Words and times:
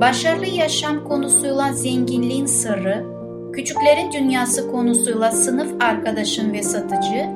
başarılı 0.00 0.46
yaşam 0.46 1.04
konusuyla 1.04 1.72
zenginliğin 1.72 2.46
sırrı, 2.46 3.06
küçüklerin 3.52 4.12
dünyası 4.12 4.70
konusuyla 4.70 5.30
sınıf 5.30 5.82
arkadaşın 5.82 6.52
ve 6.52 6.62
satıcı, 6.62 7.26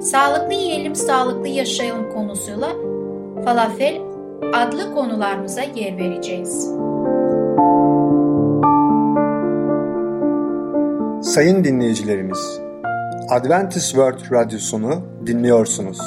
sağlıklı 0.00 0.54
yiyelim 0.54 0.94
sağlıklı 0.94 1.48
yaşayalım 1.48 2.12
konusuyla 2.12 2.68
falafel 3.44 4.00
adlı 4.54 4.94
konularımıza 4.94 5.62
yer 5.62 5.98
vereceğiz. 5.98 6.70
Sayın 11.22 11.64
dinleyicilerimiz, 11.64 12.60
Adventist 13.30 13.88
World 13.88 14.32
Radyosunu 14.32 15.02
dinliyorsunuz. 15.26 15.98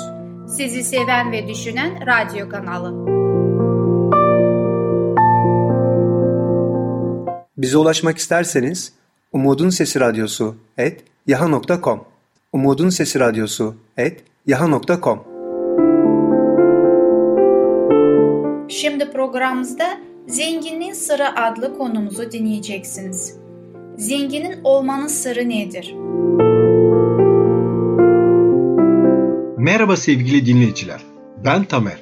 Sizi 0.48 0.84
seven 0.84 1.32
ve 1.32 1.48
düşünen 1.48 1.92
radyo 2.08 2.50
kanalı. 2.50 3.27
Bize 7.58 7.78
ulaşmak 7.78 8.18
isterseniz 8.18 8.94
Umutun 9.32 9.70
Sesi 9.70 10.00
Radyosu 10.00 10.56
et 10.78 11.04
yaha.com 11.28 12.04
Umutun 12.54 12.90
Sesi 12.90 13.20
Radyosu 13.20 13.76
et 13.98 14.24
yaha.com 14.48 15.20
Şimdi 18.70 19.12
programımızda 19.12 19.98
Zenginliğin 20.28 20.94
Sırrı 20.94 21.42
adlı 21.42 21.78
konumuzu 21.78 22.32
dinleyeceksiniz. 22.32 23.36
Zenginin 23.98 24.60
olmanın 24.64 25.08
sırrı 25.08 25.50
nedir? 25.50 25.96
Merhaba 29.58 29.96
sevgili 29.98 30.46
dinleyiciler. 30.46 31.02
Ben 31.46 31.64
Tamer. 31.64 31.98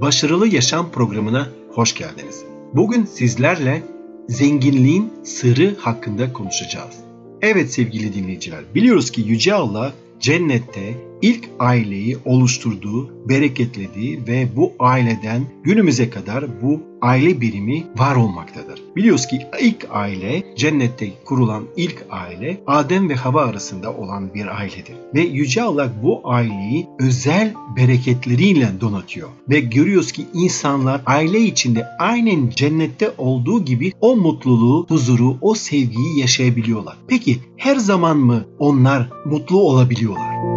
Başarılı 0.00 0.48
Yaşam 0.48 0.90
programına 0.90 1.48
hoş 1.68 1.94
geldiniz. 1.94 2.44
Bugün 2.74 3.04
sizlerle 3.04 3.82
zenginliğin 4.28 5.12
sırrı 5.24 5.76
hakkında 5.78 6.32
konuşacağız. 6.32 6.94
Evet 7.42 7.72
sevgili 7.72 8.14
dinleyiciler, 8.14 8.60
biliyoruz 8.74 9.10
ki 9.10 9.20
Yüce 9.20 9.54
Allah 9.54 9.92
cennette 10.20 11.11
ilk 11.22 11.48
aileyi 11.58 12.18
oluşturduğu, 12.24 13.28
bereketlediği 13.28 14.26
ve 14.26 14.48
bu 14.56 14.72
aileden 14.78 15.42
günümüze 15.62 16.10
kadar 16.10 16.62
bu 16.62 16.80
aile 17.02 17.40
birimi 17.40 17.84
var 17.98 18.16
olmaktadır. 18.16 18.82
Biliyoruz 18.96 19.26
ki 19.26 19.46
ilk 19.60 19.86
aile 19.90 20.44
cennette 20.56 21.10
kurulan 21.24 21.64
ilk 21.76 22.06
aile 22.10 22.60
Adem 22.66 23.08
ve 23.08 23.14
Hava 23.14 23.44
arasında 23.44 23.96
olan 23.96 24.34
bir 24.34 24.46
ailedir. 24.46 24.96
Ve 25.14 25.20
Yüce 25.20 25.62
Allah 25.62 25.92
bu 26.02 26.20
aileyi 26.24 26.86
özel 27.00 27.54
bereketleriyle 27.76 28.68
donatıyor. 28.80 29.28
Ve 29.48 29.60
görüyoruz 29.60 30.12
ki 30.12 30.26
insanlar 30.34 31.00
aile 31.06 31.40
içinde 31.40 31.86
aynen 31.98 32.50
cennette 32.50 33.10
olduğu 33.18 33.64
gibi 33.64 33.92
o 34.00 34.16
mutluluğu, 34.16 34.86
huzuru, 34.88 35.36
o 35.40 35.54
sevgiyi 35.54 36.20
yaşayabiliyorlar. 36.20 36.96
Peki 37.08 37.38
her 37.56 37.76
zaman 37.76 38.16
mı 38.16 38.44
onlar 38.58 39.10
mutlu 39.24 39.60
olabiliyorlar? 39.60 40.51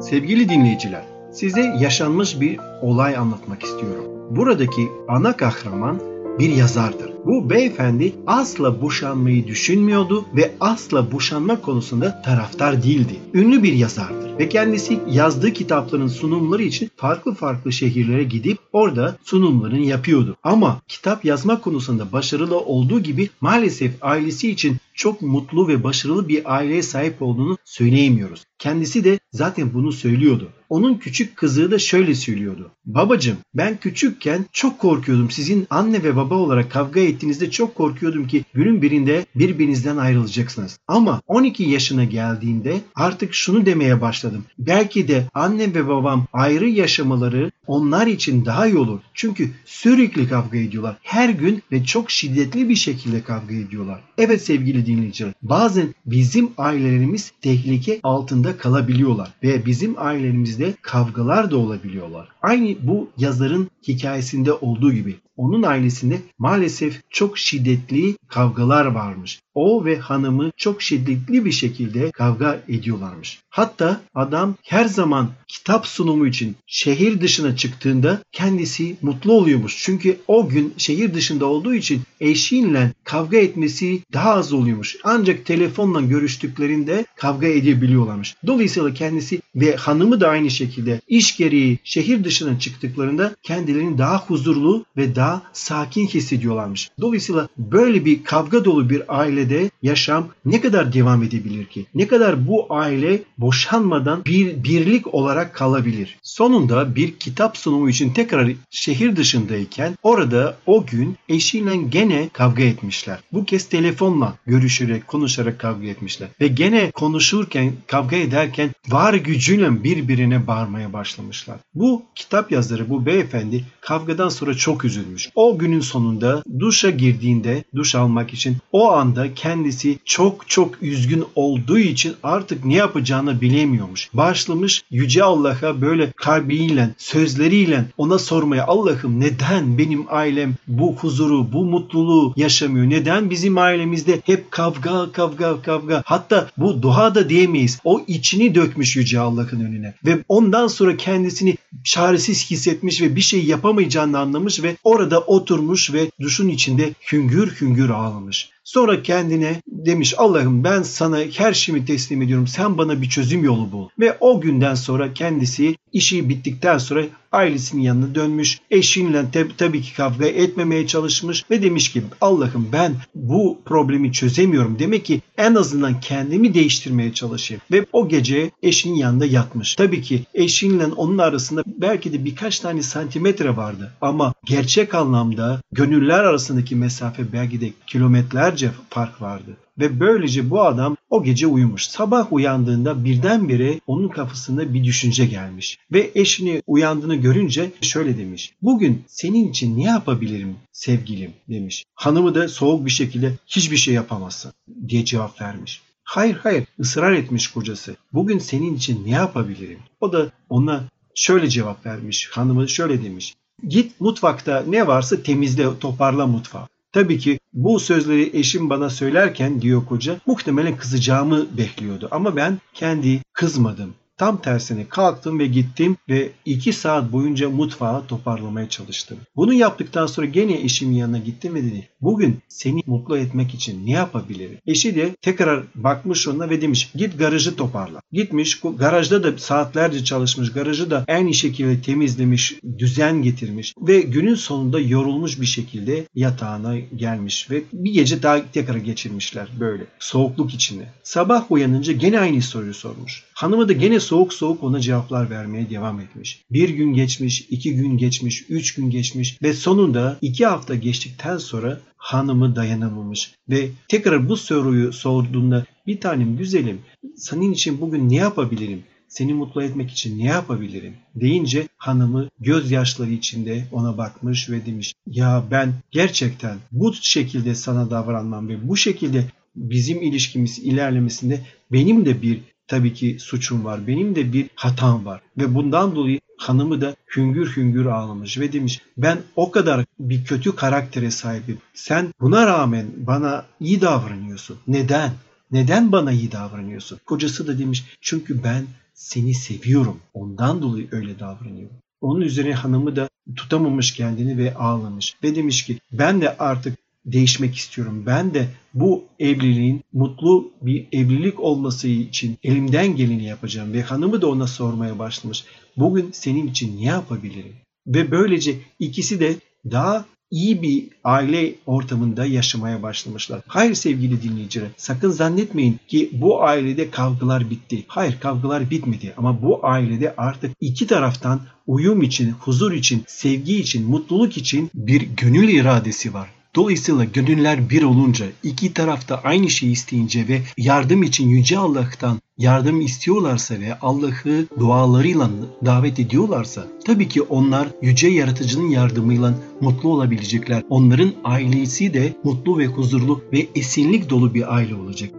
Sevgili 0.00 0.48
dinleyiciler, 0.48 1.04
size 1.32 1.60
yaşanmış 1.78 2.40
bir 2.40 2.60
olay 2.82 3.16
anlatmak 3.16 3.62
istiyorum. 3.62 4.04
Buradaki 4.30 4.88
ana 5.08 5.36
kahraman 5.36 6.00
bir 6.38 6.56
yazardır. 6.56 7.12
Bu 7.26 7.50
beyefendi 7.50 8.12
asla 8.26 8.82
boşanmayı 8.82 9.46
düşünmüyordu 9.46 10.24
ve 10.36 10.52
asla 10.60 11.12
boşanma 11.12 11.60
konusunda 11.60 12.22
taraftar 12.22 12.82
değildi. 12.82 13.16
Ünlü 13.34 13.62
bir 13.62 13.72
yazardır 13.72 14.38
ve 14.38 14.48
kendisi 14.48 14.98
yazdığı 15.10 15.52
kitapların 15.52 16.08
sunumları 16.08 16.62
için 16.62 16.90
farklı 16.96 17.34
farklı 17.34 17.72
şehirlere 17.72 18.24
gidip 18.24 18.58
orada 18.72 19.16
sunumlarını 19.24 19.86
yapıyordu. 19.86 20.36
Ama 20.42 20.80
kitap 20.88 21.24
yazma 21.24 21.60
konusunda 21.60 22.12
başarılı 22.12 22.58
olduğu 22.58 23.00
gibi 23.00 23.30
maalesef 23.40 23.92
ailesi 24.00 24.50
için 24.50 24.76
çok 24.94 25.22
mutlu 25.22 25.68
ve 25.68 25.84
başarılı 25.84 26.28
bir 26.28 26.54
aileye 26.54 26.82
sahip 26.82 27.22
olduğunu 27.22 27.58
söyleyemiyoruz. 27.64 28.44
Kendisi 28.58 29.04
de 29.04 29.18
zaten 29.32 29.74
bunu 29.74 29.92
söylüyordu. 29.92 30.48
Onun 30.68 30.94
küçük 30.94 31.36
kızı 31.36 31.70
da 31.70 31.78
şöyle 31.78 32.14
söylüyordu. 32.14 32.70
Babacım 32.84 33.36
ben 33.54 33.76
küçükken 33.76 34.46
çok 34.52 34.78
korkuyordum. 34.78 35.30
Sizin 35.30 35.66
anne 35.70 36.02
ve 36.02 36.16
baba 36.16 36.34
olarak 36.34 36.70
kavga 36.70 37.00
ettiğinizde 37.10 37.50
çok 37.50 37.74
korkuyordum 37.74 38.26
ki 38.26 38.44
günün 38.54 38.82
birinde 38.82 39.26
birbirinizden 39.34 39.96
ayrılacaksınız. 39.96 40.78
Ama 40.88 41.22
12 41.26 41.64
yaşına 41.64 42.04
geldiğinde 42.04 42.80
artık 42.94 43.34
şunu 43.34 43.66
demeye 43.66 44.00
başladım. 44.00 44.44
Belki 44.58 45.08
de 45.08 45.26
annem 45.34 45.74
ve 45.74 45.88
babam 45.88 46.26
ayrı 46.32 46.68
yaşamaları 46.68 47.50
onlar 47.66 48.06
için 48.06 48.44
daha 48.44 48.66
iyi 48.66 48.76
olur. 48.76 49.00
Çünkü 49.14 49.50
sürekli 49.64 50.28
kavga 50.28 50.58
ediyorlar. 50.58 50.96
Her 51.02 51.28
gün 51.28 51.62
ve 51.72 51.84
çok 51.84 52.10
şiddetli 52.10 52.68
bir 52.68 52.76
şekilde 52.76 53.22
kavga 53.22 53.54
ediyorlar. 53.54 54.00
Evet 54.18 54.42
sevgili 54.42 54.86
dinleyiciler 54.86 55.32
bazen 55.42 55.94
bizim 56.06 56.50
ailelerimiz 56.58 57.32
tehlike 57.42 58.00
altında 58.02 58.56
kalabiliyorlar 58.56 59.32
ve 59.42 59.66
bizim 59.66 59.94
ailelerimizde 59.98 60.74
kavgalar 60.82 61.50
da 61.50 61.56
olabiliyorlar. 61.56 62.28
Aynı 62.42 62.76
bu 62.82 63.10
yazarın 63.18 63.70
hikayesinde 63.88 64.52
olduğu 64.52 64.92
gibi 64.92 65.16
onun 65.36 65.62
ailesinde 65.62 66.18
maalesef 66.38 66.99
çok 67.10 67.38
şiddetli 67.38 68.16
kavgalar 68.28 68.86
varmış. 68.86 69.40
O 69.54 69.84
ve 69.84 69.98
hanımı 69.98 70.50
çok 70.56 70.82
şiddetli 70.82 71.44
bir 71.44 71.52
şekilde 71.52 72.10
kavga 72.10 72.62
ediyorlarmış. 72.68 73.38
Hatta 73.50 74.00
adam 74.14 74.54
her 74.62 74.84
zaman 74.84 75.30
kitap 75.48 75.86
sunumu 75.86 76.26
için 76.26 76.56
şehir 76.66 77.20
dışına 77.20 77.56
çıktığında 77.56 78.22
kendisi 78.32 78.96
mutlu 79.02 79.32
oluyormuş. 79.32 79.76
Çünkü 79.84 80.18
o 80.28 80.48
gün 80.48 80.74
şehir 80.76 81.14
dışında 81.14 81.46
olduğu 81.46 81.74
için 81.74 82.02
eşiyle 82.20 82.92
kavga 83.04 83.36
etmesi 83.38 84.02
daha 84.12 84.30
az 84.30 84.52
oluyormuş. 84.52 84.96
Ancak 85.04 85.46
telefonla 85.46 86.00
görüştüklerinde 86.00 87.04
kavga 87.16 87.46
edebiliyorlarmış. 87.46 88.34
Dolayısıyla 88.46 88.94
kendisi 88.94 89.40
ve 89.54 89.76
hanımı 89.76 90.20
da 90.20 90.28
aynı 90.28 90.50
şekilde 90.50 91.00
iş 91.08 91.36
gereği 91.36 91.78
şehir 91.84 92.24
dışına 92.24 92.58
çıktıklarında 92.58 93.34
kendilerini 93.42 93.98
daha 93.98 94.18
huzurlu 94.18 94.84
ve 94.96 95.16
daha 95.16 95.42
sakin 95.52 96.06
hissediyorlarmış. 96.06 96.90
Dolayısıyla 97.00 97.48
böyle 97.58 98.04
bir 98.04 98.24
kavga 98.24 98.64
dolu 98.64 98.90
bir 98.90 99.20
ailede 99.40 99.70
yaşam 99.82 100.28
ne 100.44 100.60
kadar 100.60 100.92
devam 100.92 101.22
edebilir 101.22 101.66
ki? 101.66 101.86
Ne 101.94 102.08
kadar 102.08 102.46
bu 102.46 102.66
aile 102.70 103.22
boşanmadan 103.38 104.24
bir 104.24 104.64
birlik 104.64 105.14
olarak 105.14 105.54
kalabilir? 105.54 106.18
Sonunda 106.22 106.94
bir 106.94 107.16
kitap 107.16 107.56
sunumu 107.56 107.90
için 107.90 108.12
tekrar 108.12 108.52
şehir 108.70 109.16
dışındayken 109.16 109.98
orada 110.02 110.56
o 110.66 110.86
gün 110.86 111.16
eşiyle 111.28 111.76
gene 111.76 112.28
kavga 112.32 112.62
etmişler. 112.62 113.18
Bu 113.32 113.44
kez 113.44 113.68
telefonla 113.68 114.34
görüşerek, 114.46 115.06
konuşarak 115.06 115.58
kavga 115.58 115.86
etmişler. 115.86 116.28
Ve 116.40 116.48
gene 116.48 116.90
konuşurken, 116.90 117.72
kavga 117.86 118.16
ederken 118.16 118.70
var 118.88 119.14
gücüyle 119.14 119.84
birbirine 119.84 120.46
bağırmaya 120.46 120.92
başlamışlar. 120.92 121.56
Bu 121.74 122.02
kitap 122.14 122.52
yazarı, 122.52 122.90
bu 122.90 123.06
beyefendi 123.06 123.64
kavgadan 123.80 124.28
sonra 124.28 124.54
çok 124.54 124.84
üzülmüş. 124.84 125.30
O 125.34 125.58
günün 125.58 125.80
sonunda 125.80 126.42
duşa 126.58 126.90
girdiğinde 126.90 127.64
duş 127.74 127.94
almak 127.94 128.34
için 128.34 128.56
o 128.72 128.92
anda 128.92 129.29
kendisi 129.34 129.98
çok 130.04 130.48
çok 130.48 130.82
üzgün 130.82 131.24
olduğu 131.34 131.78
için 131.78 132.14
artık 132.22 132.64
ne 132.64 132.74
yapacağını 132.74 133.40
bilemiyormuş. 133.40 134.10
Başlamış 134.14 134.82
Yüce 134.90 135.24
Allah'a 135.24 135.80
böyle 135.80 136.12
kalbiyle, 136.12 136.94
sözleriyle 136.98 137.84
ona 137.96 138.18
sormaya 138.18 138.66
Allah'ım 138.66 139.20
neden 139.20 139.78
benim 139.78 140.04
ailem 140.08 140.54
bu 140.68 140.96
huzuru, 140.96 141.52
bu 141.52 141.64
mutluluğu 141.64 142.34
yaşamıyor? 142.36 142.90
Neden 142.90 143.30
bizim 143.30 143.58
ailemizde 143.58 144.20
hep 144.24 144.50
kavga, 144.50 145.12
kavga, 145.12 145.62
kavga? 145.62 146.02
Hatta 146.06 146.48
bu 146.56 146.82
dua 146.82 147.14
da 147.14 147.28
diyemeyiz. 147.28 147.78
O 147.84 148.02
içini 148.06 148.54
dökmüş 148.54 148.96
Yüce 148.96 149.20
Allah'ın 149.20 149.60
önüne. 149.60 149.94
Ve 150.06 150.18
ondan 150.28 150.66
sonra 150.66 150.96
kendisini 150.96 151.56
çaresiz 151.84 152.50
hissetmiş 152.50 153.02
ve 153.02 153.16
bir 153.16 153.20
şey 153.20 153.44
yapamayacağını 153.44 154.18
anlamış 154.18 154.62
ve 154.62 154.76
orada 154.84 155.20
oturmuş 155.20 155.92
ve 155.92 156.10
duşun 156.20 156.48
içinde 156.48 156.94
hüngür 157.12 157.60
hüngür 157.60 157.90
ağlamış. 157.90 158.50
Sonra 158.70 159.02
kendine 159.02 159.62
demiş 159.66 160.14
Allah'ım 160.18 160.64
ben 160.64 160.82
sana 160.82 161.18
her 161.36 161.52
şeyimi 161.52 161.84
teslim 161.84 162.22
ediyorum. 162.22 162.46
Sen 162.46 162.78
bana 162.78 163.02
bir 163.02 163.08
çözüm 163.08 163.44
yolu 163.44 163.72
bul. 163.72 163.88
Ve 163.98 164.16
o 164.20 164.40
günden 164.40 164.74
sonra 164.74 165.14
kendisi 165.14 165.76
işi 165.92 166.28
bittikten 166.28 166.78
sonra 166.78 167.04
ailesinin 167.32 167.82
yanına 167.82 168.14
dönmüş. 168.14 168.58
Eşinle 168.70 169.18
tab- 169.18 169.56
tabii 169.58 169.82
ki 169.82 169.94
kavga 169.94 170.26
etmemeye 170.26 170.86
çalışmış 170.86 171.44
ve 171.50 171.62
demiş 171.62 171.92
ki 171.92 172.02
Allah'ım 172.20 172.68
ben 172.72 172.94
bu 173.14 173.58
problemi 173.64 174.12
çözemiyorum. 174.12 174.78
Demek 174.78 175.04
ki 175.04 175.20
en 175.38 175.54
azından 175.54 176.00
kendimi 176.00 176.54
değiştirmeye 176.54 177.14
çalışayım. 177.14 177.62
Ve 177.70 177.86
o 177.92 178.08
gece 178.08 178.50
eşinin 178.62 178.94
yanında 178.94 179.26
yatmış. 179.26 179.74
Tabii 179.74 180.02
ki 180.02 180.24
eşinle 180.34 180.86
onun 180.86 181.18
arasında 181.18 181.62
belki 181.66 182.12
de 182.12 182.24
birkaç 182.24 182.60
tane 182.60 182.82
santimetre 182.82 183.56
vardı. 183.56 183.92
Ama 184.00 184.34
gerçek 184.44 184.94
anlamda 184.94 185.60
gönüller 185.72 186.24
arasındaki 186.24 186.76
mesafe 186.76 187.32
belki 187.32 187.60
de 187.60 187.70
kilometrelerce 187.86 188.70
fark 188.90 189.22
vardı. 189.22 189.56
Ve 189.80 190.00
böylece 190.00 190.50
bu 190.50 190.62
adam 190.62 190.96
o 191.10 191.24
gece 191.24 191.46
uyumuş. 191.46 191.86
Sabah 191.86 192.32
uyandığında 192.32 193.04
birdenbire 193.04 193.80
onun 193.86 194.08
kafasında 194.08 194.74
bir 194.74 194.84
düşünce 194.84 195.26
gelmiş. 195.26 195.78
Ve 195.92 196.10
eşini 196.14 196.62
uyandığını 196.66 197.14
görünce 197.14 197.70
şöyle 197.80 198.18
demiş. 198.18 198.52
Bugün 198.62 199.04
senin 199.06 199.50
için 199.50 199.78
ne 199.78 199.84
yapabilirim 199.84 200.56
sevgilim 200.72 201.32
demiş. 201.48 201.84
Hanımı 201.94 202.34
da 202.34 202.48
soğuk 202.48 202.86
bir 202.86 202.90
şekilde 202.90 203.34
hiçbir 203.46 203.76
şey 203.76 203.94
yapamazsın 203.94 204.52
diye 204.88 205.04
cevap 205.04 205.40
vermiş. 205.40 205.82
Hayır 206.04 206.36
hayır 206.42 206.64
ısrar 206.80 207.12
etmiş 207.12 207.48
kocası. 207.48 207.96
Bugün 208.12 208.38
senin 208.38 208.76
için 208.76 209.04
ne 209.06 209.10
yapabilirim? 209.10 209.78
O 210.00 210.12
da 210.12 210.30
ona 210.48 210.84
şöyle 211.14 211.48
cevap 211.48 211.86
vermiş. 211.86 212.28
Hanımı 212.32 212.68
şöyle 212.68 213.04
demiş. 213.04 213.34
Git 213.68 214.00
mutfakta 214.00 214.64
ne 214.66 214.86
varsa 214.86 215.22
temizle 215.22 215.78
toparla 215.78 216.26
mutfağı. 216.26 216.66
Tabii 216.92 217.18
ki 217.18 217.38
bu 217.52 217.80
sözleri 217.80 218.38
eşim 218.38 218.70
bana 218.70 218.90
söylerken 218.90 219.62
diyor 219.62 219.84
koca 219.84 220.20
muhtemelen 220.26 220.76
kızacağımı 220.76 221.58
bekliyordu. 221.58 222.08
Ama 222.10 222.36
ben 222.36 222.58
kendi 222.74 223.22
kızmadım. 223.32 223.94
Tam 224.20 224.42
tersine 224.42 224.88
kalktım 224.88 225.38
ve 225.38 225.46
gittim 225.46 225.96
ve 226.08 226.30
iki 226.44 226.72
saat 226.72 227.12
boyunca 227.12 227.50
mutfağı 227.50 228.06
toparlamaya 228.06 228.68
çalıştım. 228.68 229.18
Bunu 229.36 229.52
yaptıktan 229.52 230.06
sonra 230.06 230.26
gene 230.26 230.60
eşimin 230.60 230.94
yanına 230.94 231.18
gittim 231.18 231.54
ve 231.54 231.62
dedi 231.64 231.88
bugün 232.00 232.38
seni 232.48 232.82
mutlu 232.86 233.18
etmek 233.18 233.54
için 233.54 233.86
ne 233.86 233.90
yapabilirim? 233.90 234.58
Eşi 234.66 234.96
de 234.96 235.16
tekrar 235.22 235.64
bakmış 235.74 236.28
ona 236.28 236.50
ve 236.50 236.60
demiş 236.60 236.90
git 236.94 237.18
garajı 237.18 237.56
toparla. 237.56 238.00
Gitmiş 238.12 238.60
garajda 238.78 239.22
da 239.22 239.38
saatlerce 239.38 240.04
çalışmış. 240.04 240.52
Garajı 240.52 240.90
da 240.90 241.04
en 241.08 241.26
iyi 241.26 241.34
şekilde 241.34 241.82
temizlemiş, 241.82 242.54
düzen 242.78 243.22
getirmiş 243.22 243.74
ve 243.80 244.00
günün 244.00 244.34
sonunda 244.34 244.80
yorulmuş 244.80 245.40
bir 245.40 245.46
şekilde 245.46 246.06
yatağına 246.14 246.78
gelmiş 246.78 247.50
ve 247.50 247.62
bir 247.72 247.92
gece 247.92 248.22
daha 248.22 248.50
tekrar 248.52 248.76
geçirmişler 248.76 249.48
böyle 249.60 249.84
soğukluk 249.98 250.54
içinde. 250.54 250.84
Sabah 251.02 251.50
uyanınca 251.50 251.92
gene 251.92 252.20
aynı 252.20 252.42
soruyu 252.42 252.74
sormuş. 252.74 253.24
Hanımı 253.34 253.68
da 253.68 253.72
gene 253.72 254.00
soğuk 254.10 254.32
soğuk 254.34 254.64
ona 254.64 254.80
cevaplar 254.80 255.30
vermeye 255.30 255.70
devam 255.70 256.00
etmiş. 256.00 256.44
Bir 256.50 256.68
gün 256.68 256.94
geçmiş, 256.94 257.40
iki 257.50 257.74
gün 257.76 257.98
geçmiş, 257.98 258.44
üç 258.48 258.74
gün 258.74 258.90
geçmiş 258.90 259.42
ve 259.42 259.52
sonunda 259.52 260.18
iki 260.22 260.46
hafta 260.46 260.74
geçtikten 260.74 261.36
sonra 261.36 261.80
hanımı 261.96 262.56
dayanamamış 262.56 263.34
ve 263.48 263.68
tekrar 263.88 264.28
bu 264.28 264.36
soruyu 264.36 264.92
sorduğunda 264.92 265.64
bir 265.86 266.00
tanem 266.00 266.36
güzelim 266.36 266.78
senin 267.16 267.52
için 267.52 267.80
bugün 267.80 268.08
ne 268.10 268.14
yapabilirim? 268.14 268.82
Seni 269.08 269.34
mutlu 269.34 269.62
etmek 269.62 269.90
için 269.90 270.18
ne 270.18 270.24
yapabilirim? 270.24 270.94
deyince 271.14 271.68
hanımı 271.76 272.28
gözyaşları 272.40 273.10
içinde 273.10 273.64
ona 273.72 273.98
bakmış 273.98 274.50
ve 274.50 274.66
demiş 274.66 274.94
ya 275.06 275.44
ben 275.50 275.72
gerçekten 275.90 276.58
bu 276.72 276.94
şekilde 276.94 277.54
sana 277.54 277.90
davranmam 277.90 278.48
ve 278.48 278.68
bu 278.68 278.76
şekilde 278.76 279.24
bizim 279.56 280.02
ilişkimiz 280.02 280.58
ilerlemesinde 280.58 281.40
benim 281.72 282.06
de 282.06 282.22
bir 282.22 282.40
tabii 282.70 282.94
ki 282.94 283.16
suçum 283.20 283.64
var. 283.64 283.86
Benim 283.86 284.14
de 284.14 284.32
bir 284.32 284.46
hatam 284.54 285.04
var. 285.04 285.20
Ve 285.38 285.54
bundan 285.54 285.96
dolayı 285.96 286.20
hanımı 286.36 286.80
da 286.80 286.96
hüngür 287.16 287.56
hüngür 287.56 287.86
ağlamış 287.86 288.38
ve 288.38 288.52
demiş 288.52 288.80
ben 288.96 289.18
o 289.36 289.50
kadar 289.50 289.84
bir 290.00 290.24
kötü 290.24 290.56
karaktere 290.56 291.10
sahibim. 291.10 291.58
Sen 291.74 292.14
buna 292.20 292.46
rağmen 292.46 292.86
bana 292.96 293.44
iyi 293.60 293.80
davranıyorsun. 293.80 294.58
Neden? 294.66 295.12
Neden 295.50 295.92
bana 295.92 296.12
iyi 296.12 296.32
davranıyorsun? 296.32 296.98
Kocası 297.06 297.46
da 297.46 297.58
demiş 297.58 297.84
çünkü 298.00 298.44
ben 298.44 298.66
seni 298.94 299.34
seviyorum. 299.34 300.00
Ondan 300.14 300.62
dolayı 300.62 300.88
öyle 300.92 301.18
davranıyorum. 301.18 301.76
Onun 302.00 302.20
üzerine 302.20 302.54
hanımı 302.54 302.96
da 302.96 303.08
tutamamış 303.36 303.92
kendini 303.94 304.38
ve 304.38 304.54
ağlamış. 304.54 305.16
Ve 305.22 305.34
demiş 305.34 305.64
ki 305.64 305.78
ben 305.92 306.20
de 306.20 306.36
artık 306.38 306.78
değişmek 307.04 307.54
istiyorum. 307.54 308.02
Ben 308.06 308.34
de 308.34 308.48
bu 308.74 309.04
evliliğin 309.18 309.80
mutlu 309.92 310.50
bir 310.62 310.86
evlilik 310.92 311.40
olması 311.40 311.88
için 311.88 312.38
elimden 312.42 312.96
geleni 312.96 313.24
yapacağım. 313.24 313.72
Ve 313.72 313.82
hanımı 313.82 314.22
da 314.22 314.30
ona 314.30 314.46
sormaya 314.46 314.98
başlamış. 314.98 315.44
Bugün 315.76 316.10
senin 316.12 316.46
için 316.46 316.80
ne 316.80 316.84
yapabilirim? 316.84 317.54
Ve 317.86 318.10
böylece 318.10 318.54
ikisi 318.78 319.20
de 319.20 319.36
daha 319.70 320.04
iyi 320.30 320.62
bir 320.62 320.88
aile 321.04 321.54
ortamında 321.66 322.26
yaşamaya 322.26 322.82
başlamışlar. 322.82 323.40
Hayır 323.46 323.74
sevgili 323.74 324.22
dinleyiciler 324.22 324.68
sakın 324.76 325.10
zannetmeyin 325.10 325.80
ki 325.88 326.10
bu 326.12 326.42
ailede 326.44 326.90
kavgalar 326.90 327.50
bitti. 327.50 327.84
Hayır 327.88 328.20
kavgalar 328.20 328.70
bitmedi 328.70 329.14
ama 329.16 329.42
bu 329.42 329.66
ailede 329.66 330.14
artık 330.16 330.56
iki 330.60 330.86
taraftan 330.86 331.40
uyum 331.66 332.02
için, 332.02 332.30
huzur 332.30 332.72
için, 332.72 333.04
sevgi 333.06 333.60
için, 333.60 333.90
mutluluk 333.90 334.36
için 334.36 334.70
bir 334.74 335.02
gönül 335.02 335.48
iradesi 335.48 336.14
var. 336.14 336.28
Dolayısıyla 336.56 337.04
gönüller 337.04 337.70
bir 337.70 337.82
olunca, 337.82 338.26
iki 338.42 338.74
tarafta 338.74 339.20
aynı 339.24 339.50
şeyi 339.50 339.72
isteyince 339.72 340.28
ve 340.28 340.42
yardım 340.58 341.02
için 341.02 341.28
Yüce 341.28 341.58
Allah'tan 341.58 342.20
yardım 342.38 342.80
istiyorlarsa 342.80 343.60
ve 343.60 343.78
Allah'ı 343.78 344.46
dualarıyla 344.58 345.30
davet 345.64 345.98
ediyorlarsa 345.98 346.66
tabii 346.84 347.08
ki 347.08 347.22
onlar 347.22 347.68
Yüce 347.82 348.08
Yaratıcının 348.08 348.68
yardımıyla 348.68 349.34
mutlu 349.60 349.88
olabilecekler. 349.88 350.62
Onların 350.68 351.12
ailesi 351.24 351.94
de 351.94 352.16
mutlu 352.24 352.58
ve 352.58 352.66
huzurlu 352.66 353.24
ve 353.32 353.46
esinlik 353.54 354.10
dolu 354.10 354.34
bir 354.34 354.54
aile 354.54 354.74
olacak. 354.74 355.10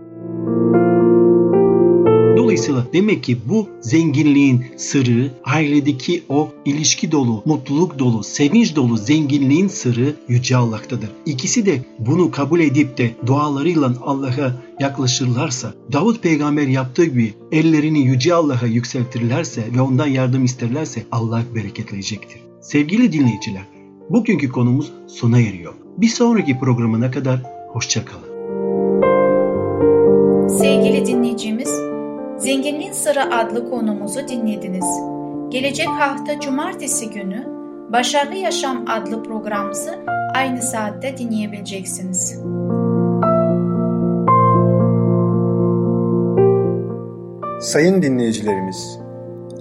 Dolayısıyla 2.52 2.86
demek 2.94 3.24
ki 3.24 3.38
bu 3.50 3.70
zenginliğin 3.82 4.66
sırrı 4.78 5.32
ailedeki 5.44 6.24
o 6.30 6.50
ilişki 6.66 7.12
dolu, 7.12 7.42
mutluluk 7.46 8.00
dolu, 8.00 8.24
sevinç 8.24 8.76
dolu 8.76 8.98
zenginliğin 8.98 9.68
sırrı 9.68 10.16
Yüce 10.28 10.58
Allah'tadır. 10.58 11.10
İkisi 11.26 11.66
de 11.66 11.82
bunu 12.00 12.32
kabul 12.32 12.60
edip 12.60 12.98
de 12.98 13.12
dualarıyla 13.26 13.94
Allah'a 14.02 14.56
yaklaşırlarsa, 14.80 15.74
Davut 15.94 16.24
peygamber 16.24 16.68
yaptığı 16.68 17.06
gibi 17.06 17.34
ellerini 17.52 18.00
Yüce 18.00 18.34
Allah'a 18.34 18.66
yükseltirlerse 18.66 19.64
ve 19.76 19.82
ondan 19.82 20.08
yardım 20.08 20.46
isterlerse 20.46 21.04
Allah 21.12 21.44
bereketleyecektir. 21.56 22.42
Sevgili 22.62 23.12
dinleyiciler, 23.12 23.64
bugünkü 24.10 24.50
konumuz 24.50 24.92
sona 25.08 25.40
eriyor. 25.40 25.74
Bir 25.98 26.10
sonraki 26.10 26.60
programına 26.60 27.12
kadar 27.12 27.44
hoşçakalın. 27.68 28.32
Sevgili 30.48 31.06
dinleyicimiz, 31.06 31.91
Zenginliğin 32.42 32.92
Sırrı 32.92 33.36
adlı 33.36 33.70
konumuzu 33.70 34.28
dinlediniz. 34.28 34.86
Gelecek 35.50 35.88
hafta 35.88 36.40
cumartesi 36.40 37.10
günü 37.10 37.48
Başarılı 37.92 38.36
Yaşam 38.36 38.86
adlı 38.90 39.24
programımızı 39.24 40.00
aynı 40.36 40.62
saatte 40.62 41.18
dinleyebileceksiniz. 41.18 42.40
Sayın 47.62 48.02
dinleyicilerimiz, 48.02 49.00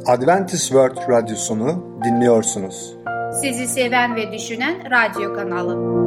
Adventist 0.06 0.64
World 0.64 1.08
Radyosunu 1.08 1.84
dinliyorsunuz. 2.04 2.96
Sizi 3.42 3.66
seven 3.66 4.16
ve 4.16 4.32
düşünen 4.32 4.74
radyo 4.90 5.34
kanalı. 5.34 6.00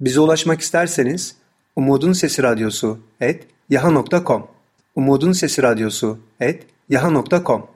Bize 0.00 0.20
ulaşmak 0.20 0.60
isterseniz 0.60 1.36
Umutun 1.76 2.12
Sesi 2.12 2.42
Radyosu 2.42 2.98
et 3.20 3.46
yaha.com 3.70 4.46
Umutun 4.94 5.32
Sesi 5.32 5.62
Radyosu 5.62 6.18
et 6.40 6.66
yaha.com 6.88 7.66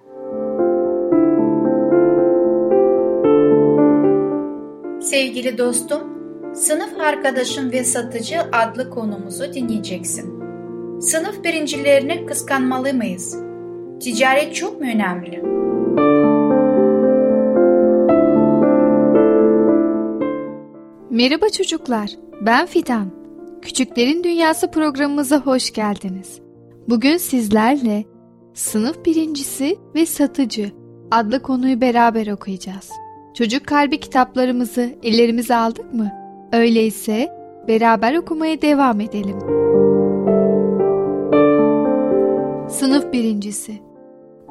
Sevgili 5.03 5.59
dostum, 5.59 6.01
Sınıf 6.55 7.01
Arkadaşım 7.01 7.73
ve 7.73 7.85
Satıcı 7.85 8.41
adlı 8.53 8.91
konumuzu 8.91 9.53
dinleyeceksin. 9.53 10.41
Sınıf 11.01 11.45
birincilerini 11.45 12.27
kıskanmalı 12.27 12.95
mıyız? 12.95 13.37
Ticaret 14.01 14.55
çok 14.55 14.81
mu 14.81 14.87
önemli? 14.87 15.43
Merhaba 21.11 21.49
çocuklar, 21.49 22.11
ben 22.41 22.67
Fidan. 22.67 23.20
Küçüklerin 23.63 24.25
Dünyası 24.25 24.71
programımıza 24.71 25.37
hoş 25.37 25.73
geldiniz. 25.73 26.41
Bugün 26.89 27.17
sizlerle 27.17 28.05
sınıf 28.55 29.05
birincisi 29.05 29.77
ve 29.95 30.07
satıcı 30.07 30.71
adlı 31.11 31.43
konuyu 31.43 31.81
beraber 31.81 32.27
okuyacağız. 32.27 32.91
Çocuk 33.35 33.67
kalbi 33.67 34.01
kitaplarımızı 34.01 34.95
ellerimize 35.03 35.57
aldık 35.57 35.95
mı? 35.95 36.11
Öyleyse 36.53 37.29
beraber 37.69 38.15
okumaya 38.15 38.63
devam 38.63 39.01
edelim. 39.01 39.39
Sınıf 42.69 43.13
birincisi 43.13 43.81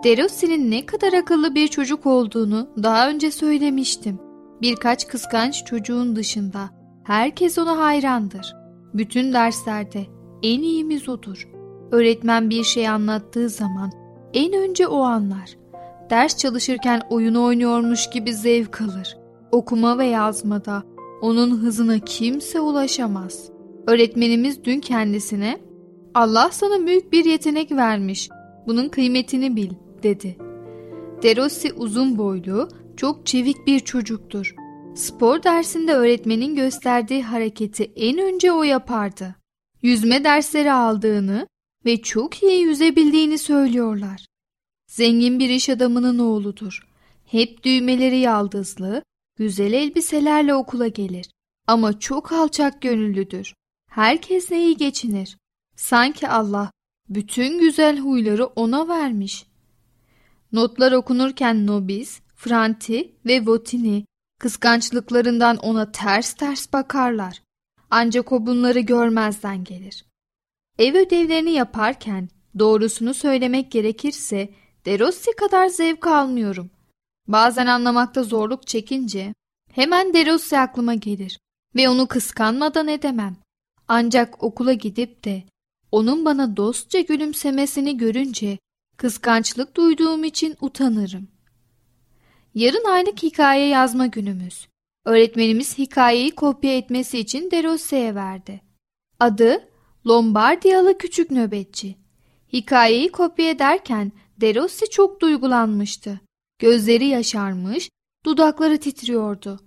Derossi'nin 0.04 0.72
ne 0.72 0.86
kadar 0.86 1.14
akıllı 1.14 1.56
bir 1.56 1.68
çocuk 1.68 2.06
olduğunu 2.06 2.70
daha 2.84 3.10
önce 3.10 3.32
söylemiştim. 3.32 4.20
Birkaç 4.62 5.08
kıskanç 5.08 5.66
çocuğun 5.66 6.16
dışında 6.16 6.70
herkes 7.04 7.58
ona 7.58 7.78
hayrandır. 7.78 8.59
Bütün 8.94 9.34
derslerde 9.34 10.06
en 10.44 10.62
iyimiz 10.62 11.10
odur. 11.10 11.48
Öğretmen 11.92 12.50
bir 12.50 12.64
şey 12.64 12.90
anlattığı 12.90 13.50
zaman 13.50 13.92
en 14.34 14.54
önce 14.54 14.88
o 14.88 15.00
anlar. 15.02 15.58
Ders 16.10 16.38
çalışırken 16.38 17.02
oyunu 17.10 17.44
oynuyormuş 17.44 18.10
gibi 18.10 18.34
zevk 18.34 18.82
alır. 18.82 19.18
Okuma 19.52 19.98
ve 19.98 20.06
yazmada 20.06 20.84
onun 21.22 21.58
hızına 21.58 22.00
kimse 22.00 22.60
ulaşamaz. 22.60 23.50
Öğretmenimiz 23.88 24.64
dün 24.64 24.80
kendisine 24.80 25.58
Allah 26.14 26.50
sana 26.52 26.88
büyük 26.88 27.14
bir 27.14 27.26
yetenek 27.26 27.72
vermiş. 27.72 28.30
Bunun 28.68 28.90
kıymetini 28.90 29.56
bil 29.56 29.70
dedi. 30.04 30.38
Derossi 31.24 31.74
uzun 31.74 32.18
boylu, 32.18 32.70
çok 32.98 33.26
çevik 33.26 33.68
bir 33.68 33.80
çocuktur. 33.80 34.56
Spor 35.00 35.44
dersinde 35.44 35.94
öğretmenin 35.94 36.56
gösterdiği 36.56 37.24
hareketi 37.24 37.92
en 37.96 38.18
önce 38.18 38.52
o 38.52 38.64
yapardı. 38.64 39.36
Yüzme 39.82 40.24
dersleri 40.24 40.72
aldığını 40.72 41.48
ve 41.86 42.02
çok 42.02 42.44
iyi 42.44 42.62
yüzebildiğini 42.62 43.38
söylüyorlar. 43.38 44.26
Zengin 44.88 45.40
bir 45.40 45.50
iş 45.50 45.70
adamının 45.70 46.20
oğludur. 46.20 46.88
Hep 47.26 47.64
düğmeleri 47.64 48.18
yaldızlı, 48.18 49.04
güzel 49.36 49.74
elbiselerle 49.74 50.54
okula 50.54 50.88
gelir. 50.88 51.30
Ama 51.68 52.00
çok 52.00 52.32
alçak 52.32 52.82
gönüllüdür. 52.82 53.54
Herkesle 53.90 54.58
iyi 54.58 54.78
geçinir. 54.78 55.38
Sanki 55.76 56.28
Allah 56.28 56.72
bütün 57.10 57.60
güzel 57.60 58.00
huyları 58.00 58.46
ona 58.46 58.88
vermiş. 58.88 59.46
Notlar 60.52 60.92
okunurken 60.92 61.68
Nobis, 61.68 62.20
Franti 62.36 63.12
ve 63.26 63.46
Votini 63.46 64.09
kıskançlıklarından 64.40 65.58
ona 65.58 65.92
ters 65.92 66.34
ters 66.34 66.74
bakarlar. 66.74 67.42
Ancak 67.92 68.32
o 68.32 68.46
bunları 68.46 68.80
görmezden 68.80 69.64
gelir. 69.64 70.06
Ev 70.80 70.96
ödevlerini 70.96 71.52
yaparken 71.52 72.30
doğrusunu 72.60 73.14
söylemek 73.14 73.72
gerekirse 73.72 74.50
Derossi 74.86 75.36
kadar 75.36 75.68
zevk 75.68 76.08
almıyorum. 76.08 76.72
Bazen 77.28 77.68
anlamakta 77.68 78.24
zorluk 78.24 78.68
çekince 78.68 79.34
hemen 79.72 80.14
Derossi 80.14 80.60
aklıma 80.60 80.94
gelir 80.94 81.40
ve 81.76 81.90
onu 81.90 82.08
kıskanmadan 82.08 82.88
edemem. 82.88 83.38
Ancak 83.88 84.44
okula 84.44 84.74
gidip 84.74 85.24
de 85.24 85.44
onun 85.92 86.26
bana 86.26 86.58
dostça 86.58 87.00
gülümsemesini 87.00 87.98
görünce 87.98 88.58
kıskançlık 88.98 89.76
duyduğum 89.76 90.24
için 90.24 90.56
utanırım. 90.62 91.28
Yarın 92.60 92.86
aylık 92.86 93.24
hikaye 93.24 93.68
yazma 93.68 94.06
günümüz. 94.06 94.68
Öğretmenimiz 95.06 95.78
hikayeyi 95.78 96.32
kopya 96.32 96.78
etmesi 96.78 97.20
için 97.20 97.52
Derossi'ye 97.52 98.16
verdi. 98.16 98.62
Adı 99.20 99.70
Lombardiyalı 100.08 100.98
Küçük 100.98 101.32
Nöbetçi. 101.32 101.96
Hikayeyi 102.54 103.12
kopya 103.12 103.50
ederken 103.50 104.12
Derossi 104.42 104.90
çok 104.90 105.22
duygulanmıştı. 105.22 106.20
Gözleri 106.60 107.06
yaşarmış, 107.06 107.90
dudakları 108.26 108.78
titriyordu. 108.78 109.60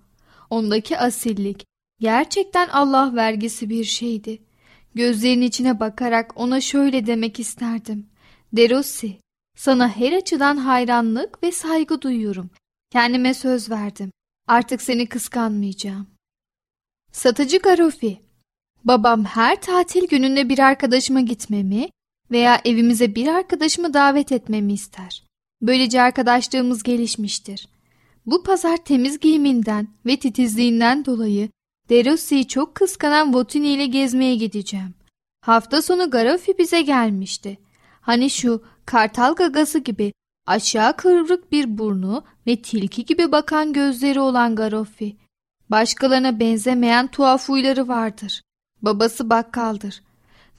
Ondaki 0.49 0.97
asillik 0.97 1.65
gerçekten 1.99 2.69
Allah 2.69 3.15
vergisi 3.15 3.69
bir 3.69 3.83
şeydi. 3.83 4.41
Gözlerinin 4.95 5.45
içine 5.45 5.79
bakarak 5.79 6.33
ona 6.35 6.61
şöyle 6.61 7.07
demek 7.07 7.39
isterdim. 7.39 8.07
Derossi, 8.53 9.17
sana 9.57 9.89
her 9.89 10.13
açıdan 10.13 10.57
hayranlık 10.57 11.43
ve 11.43 11.51
saygı 11.51 12.01
duyuyorum. 12.01 12.49
Kendime 12.93 13.33
söz 13.33 13.69
verdim. 13.69 14.11
Artık 14.47 14.81
seni 14.81 15.09
kıskanmayacağım. 15.09 16.07
Satıcı 17.11 17.57
Garofi 17.57 18.21
Babam 18.83 19.25
her 19.25 19.61
tatil 19.61 20.07
gününde 20.07 20.49
bir 20.49 20.59
arkadaşıma 20.59 21.21
gitmemi 21.21 21.89
veya 22.31 22.61
evimize 22.65 23.15
bir 23.15 23.27
arkadaşımı 23.27 23.93
davet 23.93 24.31
etmemi 24.31 24.73
ister. 24.73 25.23
Böylece 25.61 26.01
arkadaşlığımız 26.01 26.83
gelişmiştir. 26.83 27.67
Bu 28.25 28.43
pazar 28.43 28.77
temiz 28.77 29.19
giyiminden 29.19 29.87
ve 30.05 30.17
titizliğinden 30.17 31.05
dolayı 31.05 31.49
Derossi'yi 31.89 32.47
çok 32.47 32.75
kıskanan 32.75 33.33
Votini 33.33 33.67
ile 33.67 33.85
gezmeye 33.85 34.35
gideceğim. 34.35 34.93
Hafta 35.41 35.81
sonu 35.81 36.09
Garofi 36.09 36.57
bize 36.57 36.81
gelmişti. 36.81 37.57
Hani 38.01 38.29
şu 38.29 38.63
kartal 38.85 39.35
gagası 39.35 39.79
gibi 39.79 40.13
aşağı 40.45 40.97
kıvrık 40.97 41.51
bir 41.51 41.77
burnu 41.77 42.23
ve 42.47 42.61
tilki 42.61 43.05
gibi 43.05 43.31
bakan 43.31 43.73
gözleri 43.73 44.19
olan 44.19 44.55
Garofi. 44.55 45.17
Başkalarına 45.69 46.39
benzemeyen 46.39 47.07
tuhaf 47.07 47.49
huyları 47.49 47.87
vardır. 47.87 48.41
Babası 48.81 49.29
bakkaldır. 49.29 50.03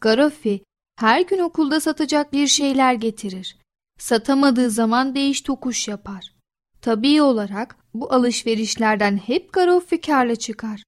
Garofi 0.00 0.64
her 0.97 1.21
gün 1.21 1.38
okulda 1.38 1.81
satacak 1.81 2.33
bir 2.33 2.47
şeyler 2.47 2.95
getirir. 2.95 3.57
Satamadığı 3.99 4.71
zaman 4.71 5.14
değiş 5.14 5.41
tokuş 5.41 5.88
yapar. 5.88 6.33
Tabii 6.81 7.23
olarak 7.23 7.76
bu 7.95 8.12
alışverişlerden 8.12 9.17
hep 9.17 9.53
Garofi 9.53 10.00
karla 10.00 10.37
çıkar. 10.37 10.83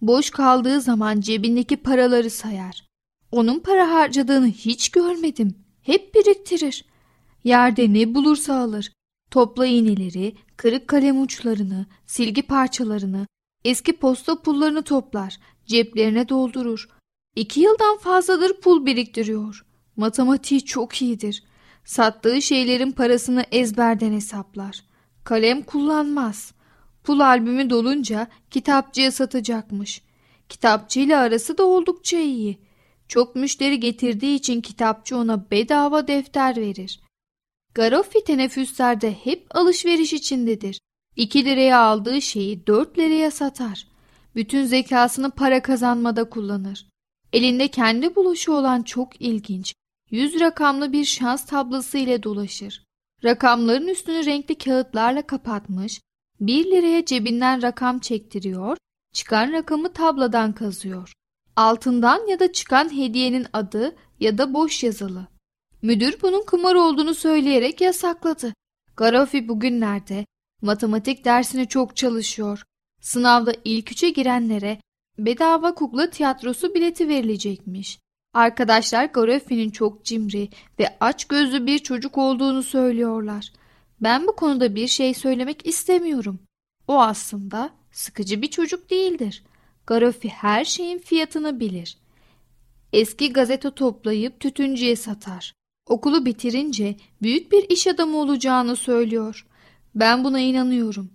Boş 0.00 0.30
kaldığı 0.30 0.80
zaman 0.80 1.20
cebindeki 1.20 1.76
paraları 1.76 2.30
sayar. 2.30 2.86
Onun 3.32 3.58
para 3.58 3.90
harcadığını 3.90 4.46
hiç 4.46 4.88
görmedim. 4.88 5.54
Hep 5.82 6.14
biriktirir. 6.14 6.84
Yerde 7.46 7.92
ne 7.92 8.14
bulursa 8.14 8.54
alır. 8.54 8.92
Topla 9.30 9.66
iğneleri, 9.66 10.34
kırık 10.56 10.88
kalem 10.88 11.22
uçlarını, 11.22 11.86
silgi 12.06 12.42
parçalarını, 12.42 13.26
eski 13.64 13.96
posta 13.96 14.42
pullarını 14.42 14.82
toplar, 14.82 15.38
ceplerine 15.66 16.28
doldurur. 16.28 16.88
İki 17.36 17.60
yıldan 17.60 17.98
fazladır 17.98 18.60
pul 18.60 18.86
biriktiriyor. 18.86 19.66
Matematiği 19.96 20.64
çok 20.64 21.02
iyidir. 21.02 21.44
Sattığı 21.84 22.42
şeylerin 22.42 22.92
parasını 22.92 23.44
ezberden 23.52 24.12
hesaplar. 24.12 24.84
Kalem 25.24 25.62
kullanmaz. 25.62 26.52
Pul 27.04 27.20
albümü 27.20 27.70
dolunca 27.70 28.26
kitapçıya 28.50 29.12
satacakmış. 29.12 30.02
Kitapçıyla 30.48 31.20
arası 31.20 31.58
da 31.58 31.64
oldukça 31.64 32.18
iyi. 32.18 32.58
Çok 33.08 33.36
müşteri 33.36 33.80
getirdiği 33.80 34.34
için 34.34 34.60
kitapçı 34.60 35.16
ona 35.16 35.50
bedava 35.50 36.08
defter 36.08 36.56
verir. 36.56 37.05
Garoffi 37.76 38.24
teneffüslerde 38.24 39.12
hep 39.12 39.46
alışveriş 39.50 40.12
içindedir. 40.12 40.80
2 41.16 41.44
liraya 41.44 41.80
aldığı 41.80 42.22
şeyi 42.22 42.66
4 42.66 42.98
liraya 42.98 43.30
satar. 43.30 43.88
Bütün 44.34 44.64
zekasını 44.64 45.30
para 45.30 45.62
kazanmada 45.62 46.30
kullanır. 46.30 46.86
Elinde 47.32 47.68
kendi 47.68 48.16
buluşu 48.16 48.52
olan 48.52 48.82
çok 48.82 49.20
ilginç, 49.20 49.74
yüz 50.10 50.40
rakamlı 50.40 50.92
bir 50.92 51.04
şans 51.04 51.46
tablosu 51.46 51.98
ile 51.98 52.22
dolaşır. 52.22 52.84
Rakamların 53.24 53.88
üstünü 53.88 54.26
renkli 54.26 54.58
kağıtlarla 54.58 55.22
kapatmış, 55.22 56.00
1 56.40 56.64
liraya 56.64 57.04
cebinden 57.04 57.62
rakam 57.62 57.98
çektiriyor, 57.98 58.76
çıkan 59.12 59.52
rakamı 59.52 59.92
tabladan 59.92 60.52
kazıyor. 60.52 61.12
Altından 61.56 62.26
ya 62.26 62.40
da 62.40 62.52
çıkan 62.52 62.96
hediyenin 62.96 63.46
adı 63.52 63.96
ya 64.20 64.38
da 64.38 64.54
boş 64.54 64.84
yazılı. 64.84 65.35
Müdür 65.82 66.16
bunun 66.22 66.44
kumar 66.46 66.74
olduğunu 66.74 67.14
söyleyerek 67.14 67.80
yasakladı. 67.80 68.54
Garofi 68.96 69.48
bugünlerde 69.48 70.26
matematik 70.62 71.24
dersine 71.24 71.66
çok 71.68 71.96
çalışıyor. 71.96 72.62
Sınavda 73.00 73.52
ilk 73.64 73.92
üçe 73.92 74.10
girenlere 74.10 74.80
bedava 75.18 75.74
kukla 75.74 76.10
tiyatrosu 76.10 76.74
bileti 76.74 77.08
verilecekmiş. 77.08 77.98
Arkadaşlar 78.34 79.04
Garofi'nin 79.04 79.70
çok 79.70 80.04
cimri 80.04 80.48
ve 80.78 80.96
aç 81.00 81.24
gözlü 81.24 81.66
bir 81.66 81.78
çocuk 81.78 82.18
olduğunu 82.18 82.62
söylüyorlar. 82.62 83.52
Ben 84.00 84.26
bu 84.26 84.36
konuda 84.36 84.74
bir 84.74 84.88
şey 84.88 85.14
söylemek 85.14 85.66
istemiyorum. 85.66 86.38
O 86.88 87.00
aslında 87.00 87.70
sıkıcı 87.92 88.42
bir 88.42 88.50
çocuk 88.50 88.90
değildir. 88.90 89.44
Garofi 89.86 90.28
her 90.28 90.64
şeyin 90.64 90.98
fiyatını 90.98 91.60
bilir. 91.60 91.98
Eski 92.92 93.32
gazete 93.32 93.70
toplayıp 93.70 94.40
tütüncüye 94.40 94.96
satar. 94.96 95.52
Okulu 95.86 96.26
bitirince 96.26 96.96
büyük 97.22 97.52
bir 97.52 97.70
iş 97.70 97.86
adamı 97.86 98.16
olacağını 98.16 98.76
söylüyor. 98.76 99.46
Ben 99.94 100.24
buna 100.24 100.40
inanıyorum. 100.40 101.10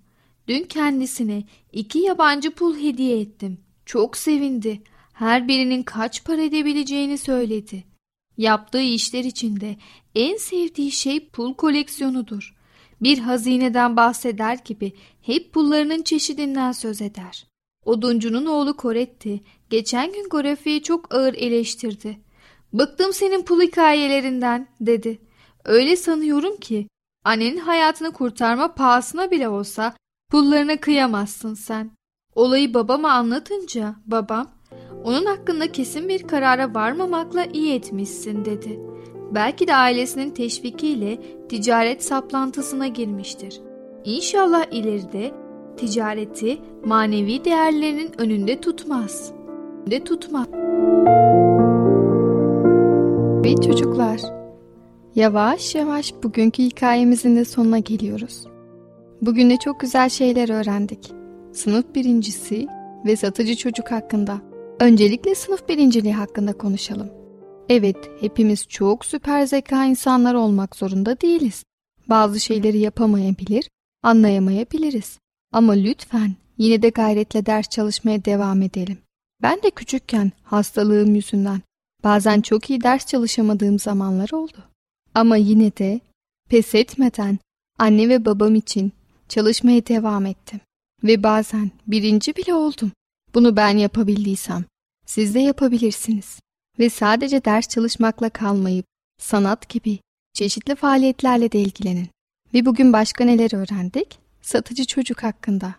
Dün 0.48 0.64
kendisine 0.64 1.44
iki 1.72 2.00
yabancı 2.00 2.52
pul 2.52 2.78
hediye 2.78 3.20
ettim. 3.20 3.58
Çok 3.86 4.18
sevindi. 4.18 4.82
Her 5.14 5.48
birinin 5.48 5.84
kaç 5.84 6.24
para 6.24 6.42
edebileceğini 6.42 7.18
söyledi. 7.18 7.84
Yaptığı 8.38 8.82
işler 8.82 9.24
içinde 9.24 9.78
en 10.16 10.38
sevdiği 10.38 10.92
şey 10.92 11.30
pul 11.30 11.54
koleksiyonudur. 11.54 12.56
Bir 13.02 13.18
hazineden 13.18 13.98
bahseder 13.98 14.60
gibi 14.66 14.94
hep 15.22 15.54
pullarının 15.54 16.02
çeşidinden 16.02 16.72
söz 16.72 17.02
eder. 17.02 17.48
Oduncunun 17.86 18.46
oğlu 18.46 18.78
Koretti 18.78 19.42
geçen 19.70 20.14
gün 20.14 20.30
Gorefi'yi 20.30 20.84
çok 20.84 21.14
ağır 21.14 21.34
eleştirdi. 21.34 22.18
Bıktım 22.74 23.14
senin 23.14 23.44
pul 23.44 23.62
hikayelerinden 23.62 24.68
dedi. 24.82 25.22
Öyle 25.66 25.96
sanıyorum 25.96 26.58
ki 26.58 26.88
annenin 27.24 27.58
hayatını 27.58 28.12
kurtarma 28.12 28.74
pahasına 28.74 29.32
bile 29.32 29.50
olsa 29.50 29.94
pullarına 30.32 30.78
kıyamazsın 30.78 31.54
sen. 31.54 31.92
Olayı 32.36 32.74
babama 32.74 33.12
anlatınca 33.12 33.96
babam 34.06 34.52
onun 35.04 35.26
hakkında 35.26 35.72
kesin 35.72 36.10
bir 36.10 36.28
karara 36.28 36.74
varmamakla 36.74 37.46
iyi 37.46 37.74
etmişsin 37.74 38.46
dedi. 38.46 38.80
Belki 39.32 39.68
de 39.68 39.76
ailesinin 39.76 40.30
teşvikiyle 40.30 41.20
ticaret 41.50 42.04
saplantısına 42.04 42.88
girmiştir. 42.88 43.62
İnşallah 44.06 44.66
ileride 44.72 45.32
ticareti 45.78 46.58
manevi 46.86 47.46
değerlerinin 47.46 48.22
önünde 48.22 48.62
tutmaz. 48.62 49.32
De 49.88 50.04
tutmaz. 50.04 50.48
Ve 53.44 53.56
çocuklar, 53.56 54.22
yavaş 55.16 55.76
yavaş 55.76 56.14
bugünkü 56.24 56.64
hikayemizin 56.64 57.36
de 57.36 57.46
sonuna 57.46 57.80
geliyoruz. 57.80 58.48
Bugün 59.22 59.50
de 59.50 59.58
çok 59.58 59.80
güzel 59.80 60.10
şeyler 60.10 60.50
öğrendik. 60.50 61.12
Sınıf 61.54 61.96
birincisi 61.96 62.68
ve 63.06 63.16
satıcı 63.16 63.56
çocuk 63.56 63.92
hakkında. 63.92 64.42
Öncelikle 64.80 65.36
sınıf 65.36 65.70
birinciliği 65.70 66.14
hakkında 66.14 66.54
konuşalım. 66.54 67.10
Evet, 67.70 67.98
hepimiz 68.20 68.68
çok 68.68 69.06
süper 69.06 69.46
zeka 69.46 69.86
insanlar 69.86 70.34
olmak 70.34 70.76
zorunda 70.76 71.22
değiliz. 71.22 71.64
Bazı 72.10 72.40
şeyleri 72.40 72.78
yapamayabilir, 72.78 73.70
anlayamayabiliriz. 74.04 75.20
Ama 75.54 75.74
lütfen 75.74 76.36
yine 76.58 76.82
de 76.82 76.90
gayretle 76.90 77.46
ders 77.46 77.70
çalışmaya 77.70 78.26
devam 78.26 78.62
edelim. 78.62 78.98
Ben 79.42 79.64
de 79.64 79.70
küçükken 79.70 80.32
hastalığım 80.44 81.16
yüzünden 81.16 81.62
bazen 82.04 82.42
çok 82.42 82.70
iyi 82.70 82.82
ders 82.82 83.06
çalışamadığım 83.06 83.80
zamanlar 83.80 84.30
oldu. 84.34 84.58
Ama 85.14 85.36
yine 85.36 85.78
de 85.78 86.00
pes 86.50 86.76
etmeden 86.76 87.40
anne 87.80 88.10
ve 88.10 88.26
babam 88.26 88.56
için 88.56 88.92
çalışmaya 89.30 89.88
devam 89.88 90.26
ettim. 90.26 90.60
Ve 91.04 91.24
bazen 91.24 91.72
birinci 91.88 92.36
bile 92.36 92.54
oldum. 92.54 92.92
Bunu 93.34 93.56
ben 93.56 93.78
yapabildiysem 93.78 94.66
siz 95.06 95.36
de 95.36 95.40
yapabilirsiniz. 95.40 96.40
Ve 96.80 96.90
sadece 96.90 97.46
ders 97.46 97.68
çalışmakla 97.68 98.30
kalmayıp 98.30 98.86
sanat 99.20 99.70
gibi 99.70 100.00
çeşitli 100.34 100.76
faaliyetlerle 100.76 101.52
de 101.52 101.60
ilgilenin. 101.60 102.08
Ve 102.54 102.66
bugün 102.66 102.94
başka 102.94 103.26
neler 103.26 103.56
öğrendik? 103.56 104.20
Satıcı 104.42 104.86
çocuk 104.86 105.24
hakkında. 105.24 105.76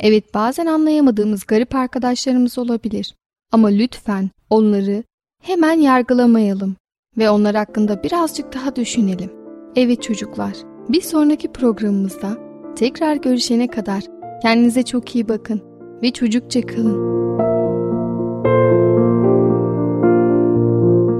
Evet 0.00 0.34
bazen 0.34 0.66
anlayamadığımız 0.66 1.46
garip 1.46 1.74
arkadaşlarımız 1.74 2.58
olabilir. 2.58 3.14
Ama 3.52 3.68
lütfen 3.68 4.30
onları 4.50 5.04
hemen 5.42 5.80
yargılamayalım 5.80 6.76
ve 7.18 7.30
onlar 7.30 7.54
hakkında 7.54 8.02
birazcık 8.02 8.54
daha 8.54 8.76
düşünelim. 8.76 9.30
Evet 9.76 10.02
çocuklar, 10.02 10.52
bir 10.88 11.00
sonraki 11.00 11.52
programımızda 11.52 12.28
tekrar 12.76 13.16
görüşene 13.16 13.68
kadar 13.68 14.02
kendinize 14.42 14.82
çok 14.82 15.14
iyi 15.14 15.28
bakın 15.28 15.62
ve 16.02 16.10
çocukça 16.10 16.60
kalın. 16.60 17.12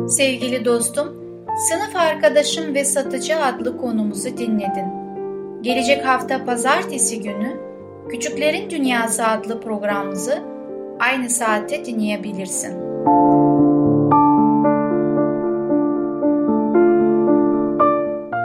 Sevgili 0.08 0.64
dostum, 0.64 1.08
Sınıf 1.68 1.96
Arkadaşım 1.96 2.74
ve 2.74 2.84
Satıcı 2.84 3.44
adlı 3.44 3.76
konumuzu 3.76 4.38
dinledin. 4.38 4.86
Gelecek 5.62 6.06
hafta 6.06 6.44
pazartesi 6.44 7.22
günü 7.22 7.60
Küçüklerin 8.10 8.70
Dünyası 8.70 9.26
adlı 9.26 9.60
programımızı 9.60 10.42
aynı 11.00 11.30
saatte 11.30 11.84
dinleyebilirsin. 11.84 12.92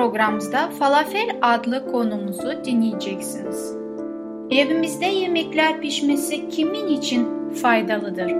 programımızda 0.00 0.70
falafel 0.70 1.38
adlı 1.42 1.92
konumuzu 1.92 2.64
dinleyeceksiniz. 2.64 3.74
Evimizde 4.50 5.06
yemekler 5.06 5.80
pişmesi 5.80 6.48
kimin 6.48 6.86
için 6.86 7.50
faydalıdır? 7.50 8.32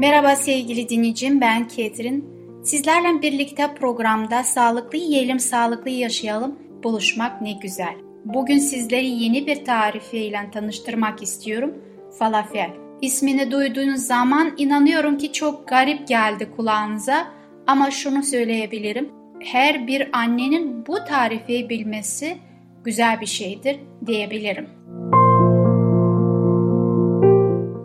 Merhaba 0.00 0.36
sevgili 0.36 0.88
dinleyicim 0.88 1.40
ben 1.40 1.68
Ketrin. 1.68 2.24
Sizlerle 2.64 3.22
birlikte 3.22 3.74
programda 3.74 4.42
Sağlıklı 4.42 4.98
Yiyelim 4.98 5.40
Sağlıklı 5.40 5.90
Yaşayalım 5.90 6.58
buluşmak 6.82 7.42
ne 7.42 7.52
güzel. 7.52 7.94
Bugün 8.24 8.58
sizleri 8.58 9.08
yeni 9.08 9.46
bir 9.46 9.64
tarifiyle 9.64 10.50
tanıştırmak 10.52 11.22
istiyorum. 11.22 11.74
Falafel. 12.18 12.87
İsmini 13.02 13.50
duyduğunuz 13.50 14.00
zaman 14.00 14.52
inanıyorum 14.56 15.18
ki 15.18 15.32
çok 15.32 15.68
garip 15.68 16.08
geldi 16.08 16.50
kulağınıza 16.56 17.26
ama 17.66 17.90
şunu 17.90 18.22
söyleyebilirim. 18.22 19.10
Her 19.40 19.86
bir 19.86 20.08
annenin 20.12 20.86
bu 20.86 21.04
tarifi 21.04 21.68
bilmesi 21.68 22.36
güzel 22.84 23.20
bir 23.20 23.26
şeydir 23.26 23.80
diyebilirim. 24.06 24.68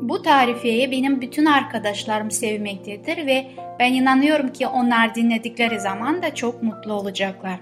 Bu 0.01 0.21
tarifeyi 0.21 0.91
benim 0.91 1.21
bütün 1.21 1.45
arkadaşlarım 1.45 2.31
sevmektedir 2.31 3.25
ve 3.25 3.45
ben 3.79 3.93
inanıyorum 3.93 4.53
ki 4.53 4.67
onlar 4.67 5.15
dinledikleri 5.15 5.79
zaman 5.79 6.23
da 6.23 6.35
çok 6.35 6.63
mutlu 6.63 6.93
olacaklar. 6.93 7.59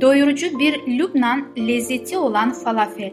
Doyurucu 0.00 0.58
bir 0.58 0.98
Lübnan 0.98 1.46
lezzeti 1.58 2.18
olan 2.18 2.52
falafel. 2.52 3.12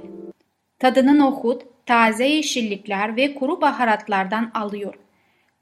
Tadını 0.79 1.19
nohut, 1.19 1.72
taze 1.86 2.26
yeşillikler 2.26 3.15
ve 3.15 3.36
kuru 3.36 3.62
baharatlardan 3.62 4.52
alıyor. 4.54 4.93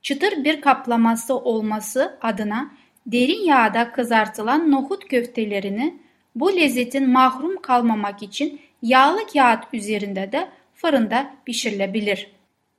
Çıtır 0.02 0.44
bir 0.44 0.62
kaplaması 0.62 1.36
olması 1.36 2.18
adına 2.22 2.72
derin 3.06 3.46
yağda 3.46 3.92
kızartılan 3.92 4.72
nohut 4.72 5.08
köftelerini 5.08 5.98
bu 6.36 6.56
lezzetin 6.56 7.10
mahrum 7.10 7.62
kalmamak 7.62 8.24
için 8.24 8.62
yağlı 8.82 9.28
kağıt 9.34 9.64
üzerinde 9.74 10.32
de 10.32 10.50
fırında 10.74 11.34
pişirilebilir. 11.46 12.32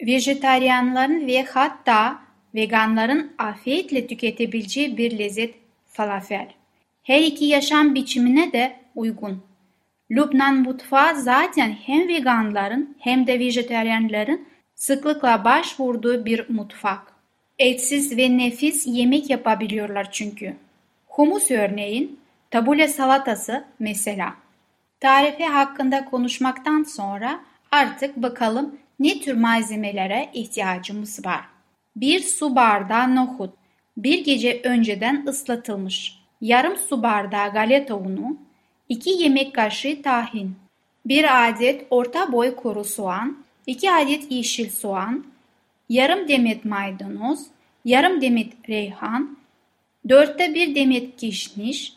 Vejetaryenlerin 0.03 1.27
ve 1.27 1.43
hatta 1.43 2.19
veganların 2.55 3.33
afiyetle 3.39 4.07
tüketebileceği 4.07 4.97
bir 4.97 5.19
lezzet 5.19 5.55
falafel. 5.87 6.49
Her 7.03 7.21
iki 7.21 7.45
yaşam 7.45 7.95
biçimine 7.95 8.53
de 8.53 8.77
uygun. 8.95 9.43
Lübnan 10.12 10.57
mutfağı 10.57 11.20
zaten 11.20 11.77
hem 11.87 12.09
veganların 12.09 12.96
hem 12.98 13.27
de 13.27 13.38
vejetaryenlerin 13.38 14.48
sıklıkla 14.75 15.44
başvurduğu 15.44 16.25
bir 16.25 16.51
mutfak. 16.51 17.12
Etsiz 17.59 18.16
ve 18.16 18.38
nefis 18.38 18.87
yemek 18.87 19.31
yapabiliyorlar 19.31 20.12
çünkü. 20.12 20.57
Humus 21.07 21.51
örneğin, 21.51 22.20
tabule 22.51 22.88
salatası 22.88 23.64
mesela. 23.79 24.35
Tarifi 25.01 25.46
hakkında 25.46 26.05
konuşmaktan 26.05 26.83
sonra 26.83 27.40
artık 27.70 28.16
bakalım 28.16 28.77
ne 28.98 29.20
tür 29.20 29.35
malzemelere 29.35 30.29
ihtiyacımız 30.33 31.27
var. 31.27 31.40
Bir 31.96 32.20
su 32.20 32.57
bardağı 32.57 33.16
nohut, 33.16 33.55
bir 33.96 34.25
gece 34.25 34.61
önceden 34.64 35.27
ıslatılmış. 35.29 36.18
Yarım 36.40 36.77
su 36.77 37.03
bardağı 37.03 37.53
galeta 37.53 37.94
unu, 37.94 38.37
2 38.93 39.11
yemek 39.11 39.55
kaşığı 39.55 40.03
tahin, 40.03 40.57
1 41.07 41.49
adet 41.49 41.87
orta 41.91 42.33
boy 42.33 42.57
kuru 42.57 42.85
soğan, 42.85 43.45
2 43.67 43.91
adet 43.91 44.33
yeşil 44.33 44.71
soğan, 44.71 45.25
yarım 45.89 46.29
demet 46.29 46.65
maydanoz, 46.65 47.41
yarım 47.85 48.21
demet 48.21 48.53
reyhan, 48.69 49.39
dörtte 50.09 50.55
bir 50.55 50.75
demet 50.75 51.17
kişniş, 51.17 51.93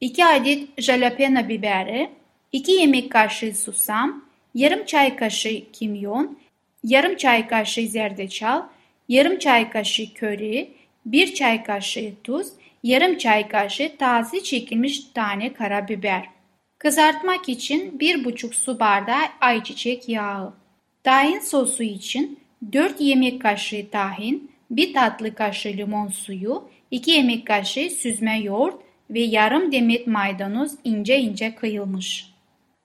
2 0.00 0.24
adet 0.24 0.82
jalapeno 0.82 1.48
biberi, 1.48 2.10
2 2.52 2.72
yemek 2.72 3.12
kaşığı 3.12 3.54
susam, 3.54 4.24
yarım 4.54 4.84
çay 4.84 5.16
kaşığı 5.16 5.62
kimyon, 5.72 6.38
yarım 6.84 7.16
çay 7.16 7.48
kaşığı 7.48 7.88
zerdeçal, 7.88 8.62
yarım 9.08 9.38
çay 9.38 9.70
kaşığı 9.70 10.14
köri, 10.14 10.70
1 11.06 11.34
çay 11.34 11.64
kaşığı 11.64 12.12
tuz, 12.24 12.48
yarım 12.82 13.18
çay 13.18 13.48
kaşığı 13.48 13.96
taze 13.98 14.42
çekilmiş 14.42 15.00
tane 15.00 15.52
karabiber. 15.52 16.28
Kızartmak 16.78 17.48
için 17.48 17.98
1,5 17.98 18.54
su 18.54 18.80
bardağı 18.80 19.22
ayçiçek 19.40 20.08
yağı. 20.08 20.54
Tahin 21.04 21.38
sosu 21.38 21.82
için 21.82 22.38
4 22.72 23.00
yemek 23.00 23.42
kaşığı 23.42 23.90
tahin, 23.90 24.50
1 24.70 24.94
tatlı 24.94 25.34
kaşığı 25.34 25.68
limon 25.76 26.08
suyu, 26.08 26.68
2 26.90 27.10
yemek 27.10 27.46
kaşığı 27.46 27.90
süzme 27.90 28.40
yoğurt 28.40 28.74
ve 29.10 29.20
yarım 29.20 29.72
demet 29.72 30.06
maydanoz 30.06 30.72
ince 30.84 31.18
ince 31.18 31.54
kıyılmış. 31.54 32.26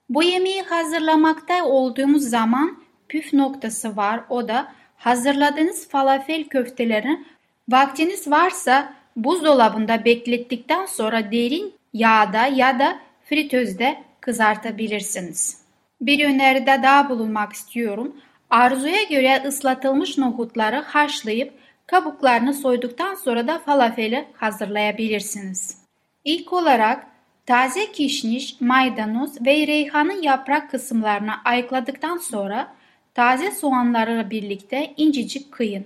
Bu 0.08 0.22
yemeği 0.22 0.62
hazırlamakta 0.62 1.64
olduğumuz 1.64 2.22
zaman 2.22 2.82
püf 3.08 3.32
noktası 3.32 3.96
var. 3.96 4.20
O 4.28 4.48
da 4.48 4.72
hazırladığınız 4.96 5.88
falafel 5.88 6.44
köftelerini 6.44 7.24
vaktiniz 7.68 8.30
varsa 8.30 8.94
buzdolabında 9.16 10.04
beklettikten 10.04 10.86
sonra 10.86 11.32
derin 11.32 11.74
yağda 11.92 12.46
ya 12.46 12.78
da 12.78 12.98
fritözde 13.24 14.02
kızartabilirsiniz. 14.20 15.64
Bir 16.00 16.24
öneride 16.24 16.80
daha 16.82 17.10
bulunmak 17.10 17.52
istiyorum. 17.52 18.16
Arzuya 18.50 19.02
göre 19.02 19.42
ıslatılmış 19.46 20.18
nohutları 20.18 20.76
haşlayıp 20.76 21.54
kabuklarını 21.86 22.54
soyduktan 22.54 23.14
sonra 23.14 23.48
da 23.48 23.58
falafeli 23.58 24.24
hazırlayabilirsiniz. 24.36 25.78
İlk 26.24 26.52
olarak 26.52 27.06
taze 27.46 27.92
kişniş, 27.92 28.60
maydanoz 28.60 29.46
ve 29.46 29.66
reyhanın 29.66 30.22
yaprak 30.22 30.70
kısımlarını 30.70 31.32
ayıkladıktan 31.44 32.16
sonra 32.16 32.74
taze 33.14 33.50
soğanlarla 33.50 34.30
birlikte 34.30 34.94
incecik 34.96 35.52
kıyın. 35.52 35.84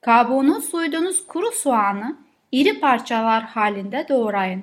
Kabuğunu 0.00 0.62
soyduğunuz 0.62 1.26
kuru 1.26 1.52
soğanı 1.52 2.16
iri 2.52 2.80
parçalar 2.80 3.44
halinde 3.44 4.06
doğrayın. 4.08 4.62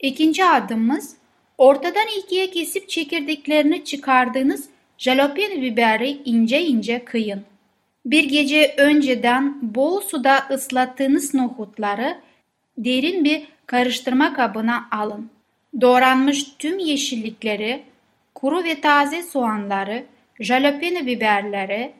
İkinci 0.00 0.44
adımımız 0.44 1.16
ortadan 1.58 2.06
ikiye 2.18 2.50
kesip 2.50 2.88
çekirdeklerini 2.88 3.84
çıkardığınız 3.84 4.68
jalapeno 4.98 5.62
biberi 5.62 6.22
ince 6.24 6.62
ince 6.62 7.04
kıyın. 7.04 7.42
Bir 8.06 8.24
gece 8.24 8.74
önceden 8.78 9.74
bol 9.74 10.00
suda 10.00 10.46
ıslattığınız 10.50 11.34
nohutları 11.34 12.18
derin 12.78 13.24
bir 13.24 13.42
karıştırma 13.66 14.34
kabına 14.34 14.88
alın. 14.90 15.30
Doğranmış 15.80 16.44
tüm 16.58 16.78
yeşillikleri, 16.78 17.82
kuru 18.34 18.64
ve 18.64 18.80
taze 18.80 19.22
soğanları, 19.22 20.04
jalapeno 20.40 21.06
biberleri, 21.06 21.92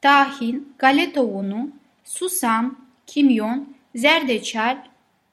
tahin, 0.00 0.74
galeta 0.78 1.22
unu, 1.22 1.70
susam, 2.04 2.78
kimyon, 3.06 3.75
zerdeçal, 3.96 4.76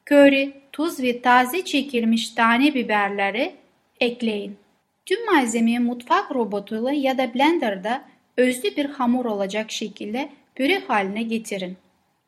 köri, 0.05 0.53
tuz 0.71 0.99
ve 0.99 1.21
taze 1.21 1.65
çekilmiş 1.65 2.29
tane 2.29 2.73
biberleri 2.73 3.55
ekleyin. 3.99 4.57
Tüm 5.05 5.25
malzemeyi 5.25 5.79
mutfak 5.79 6.31
robotuyla 6.31 6.91
ya 6.91 7.17
da 7.17 7.33
blenderda 7.33 8.01
özlü 8.37 8.75
bir 8.75 8.85
hamur 8.85 9.25
olacak 9.25 9.71
şekilde 9.71 10.29
püre 10.55 10.79
haline 10.79 11.23
getirin. 11.23 11.77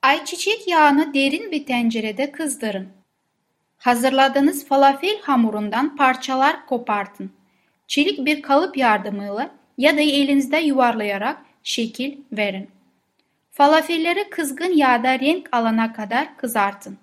Ayçiçek 0.02 0.68
yağını 0.68 1.14
derin 1.14 1.52
bir 1.52 1.66
tencerede 1.66 2.32
kızdırın. 2.32 2.88
Hazırladığınız 3.78 4.68
falafel 4.68 5.22
hamurundan 5.22 5.96
parçalar 5.96 6.66
kopartın. 6.66 7.32
Çelik 7.88 8.26
bir 8.26 8.42
kalıp 8.42 8.78
yardımıyla 8.78 9.52
ya 9.78 9.98
da 9.98 10.02
elinizde 10.02 10.58
yuvarlayarak 10.58 11.38
şekil 11.64 12.18
verin. 12.32 12.75
Falafelleri 13.56 14.30
kızgın 14.30 14.74
yağda 14.74 15.20
renk 15.20 15.50
alana 15.52 15.94
kadar 15.94 16.38
kızartın. 16.38 16.98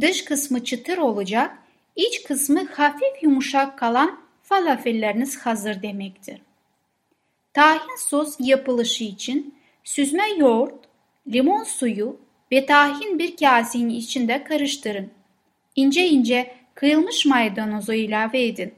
Dış 0.00 0.24
kısmı 0.24 0.64
çıtır 0.64 0.98
olacak, 0.98 1.58
iç 1.96 2.22
kısmı 2.22 2.64
hafif 2.66 3.22
yumuşak 3.22 3.78
kalan 3.78 4.20
falafelleriniz 4.42 5.40
hazır 5.40 5.82
demektir. 5.82 6.40
Tahin 7.52 7.96
sos 7.98 8.36
yapılışı 8.38 9.04
için 9.04 9.54
süzme 9.84 10.28
yoğurt, 10.36 10.74
limon 11.32 11.64
suyu 11.64 12.20
ve 12.52 12.66
tahin 12.66 13.18
bir 13.18 13.36
kasenin 13.36 13.88
içinde 13.88 14.44
karıştırın. 14.44 15.10
İnce 15.76 16.08
ince 16.08 16.54
kıyılmış 16.74 17.26
maydanozu 17.26 17.92
ilave 17.92 18.46
edin. 18.46 18.74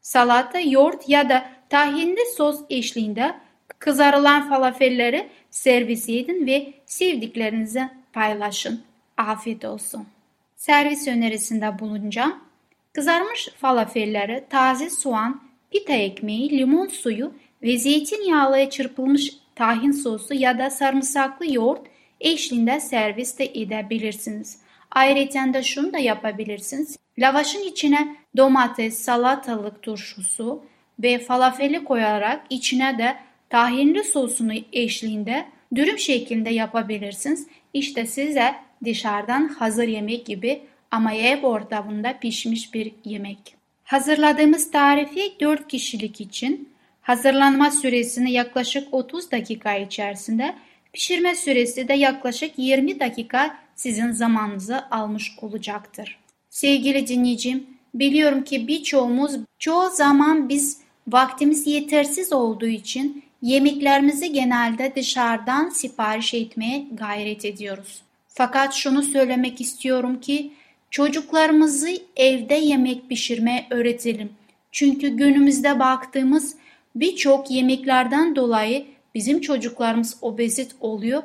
Salata, 0.00 0.60
yoğurt 0.60 1.08
ya 1.08 1.28
da 1.28 1.50
tahinli 1.68 2.32
sos 2.36 2.60
eşliğinde 2.70 3.34
kızarılan 3.80 4.48
falafelleri 4.48 5.28
servis 5.50 6.08
edin 6.08 6.46
ve 6.46 6.72
sevdiklerinize 6.86 7.90
paylaşın. 8.12 8.82
Afiyet 9.16 9.64
olsun. 9.64 10.06
Servis 10.56 11.08
önerisinde 11.08 11.78
bulunacağım. 11.78 12.34
Kızarmış 12.92 13.48
falafelleri, 13.48 14.44
taze 14.50 14.90
soğan, 14.90 15.40
pita 15.70 15.92
ekmeği, 15.92 16.58
limon 16.58 16.86
suyu 16.86 17.32
ve 17.62 17.78
zeytinyağlıya 17.78 18.70
çırpılmış 18.70 19.32
tahin 19.54 19.92
sosu 19.92 20.34
ya 20.34 20.58
da 20.58 20.70
sarımsaklı 20.70 21.52
yoğurt 21.52 21.86
eşliğinde 22.20 22.80
servis 22.80 23.38
de 23.38 23.44
edebilirsiniz. 23.44 24.58
Ayrıca 24.90 25.54
da 25.54 25.62
şunu 25.62 25.92
da 25.92 25.98
yapabilirsiniz. 25.98 26.96
Lavaşın 27.18 27.62
içine 27.62 28.16
domates, 28.36 28.98
salatalık 28.98 29.82
turşusu 29.82 30.62
ve 31.02 31.18
falafeli 31.18 31.84
koyarak 31.84 32.46
içine 32.50 32.98
de 32.98 33.16
tahinli 33.50 34.04
sosunu 34.04 34.52
eşliğinde 34.72 35.44
dürüm 35.74 35.98
şeklinde 35.98 36.50
yapabilirsiniz. 36.50 37.46
İşte 37.74 38.06
size 38.06 38.54
dışarıdan 38.84 39.48
hazır 39.48 39.88
yemek 39.88 40.26
gibi 40.26 40.62
ama 40.90 41.14
ev 41.14 41.42
ortamında 41.42 42.18
pişmiş 42.18 42.74
bir 42.74 42.92
yemek. 43.04 43.56
Hazırladığımız 43.84 44.70
tarifi 44.70 45.32
4 45.40 45.68
kişilik 45.68 46.20
için 46.20 46.68
hazırlanma 47.02 47.70
süresini 47.70 48.32
yaklaşık 48.32 48.94
30 48.94 49.30
dakika 49.30 49.76
içerisinde, 49.76 50.54
pişirme 50.92 51.34
süresi 51.34 51.88
de 51.88 51.92
yaklaşık 51.92 52.52
20 52.56 53.00
dakika 53.00 53.56
sizin 53.74 54.10
zamanınızı 54.10 54.90
almış 54.90 55.32
olacaktır. 55.42 56.18
Sevgili 56.50 57.06
dinleyicim, 57.06 57.66
biliyorum 57.94 58.44
ki 58.44 58.68
birçoğumuz 58.68 59.32
çoğu 59.58 59.90
zaman 59.90 60.48
biz 60.48 60.80
vaktimiz 61.08 61.66
yetersiz 61.66 62.32
olduğu 62.32 62.66
için 62.66 63.24
yemeklerimizi 63.42 64.32
genelde 64.32 64.92
dışarıdan 64.96 65.68
sipariş 65.68 66.34
etmeye 66.34 66.86
gayret 66.92 67.44
ediyoruz. 67.44 68.02
Fakat 68.28 68.74
şunu 68.74 69.02
söylemek 69.02 69.60
istiyorum 69.60 70.20
ki 70.20 70.52
çocuklarımızı 70.90 71.90
evde 72.16 72.54
yemek 72.54 73.08
pişirmeye 73.08 73.66
öğretelim. 73.70 74.32
Çünkü 74.72 75.08
günümüzde 75.08 75.78
baktığımız 75.78 76.56
birçok 76.94 77.50
yemeklerden 77.50 78.36
dolayı 78.36 78.86
bizim 79.14 79.40
çocuklarımız 79.40 80.16
obezit 80.22 80.74
oluyor. 80.80 81.22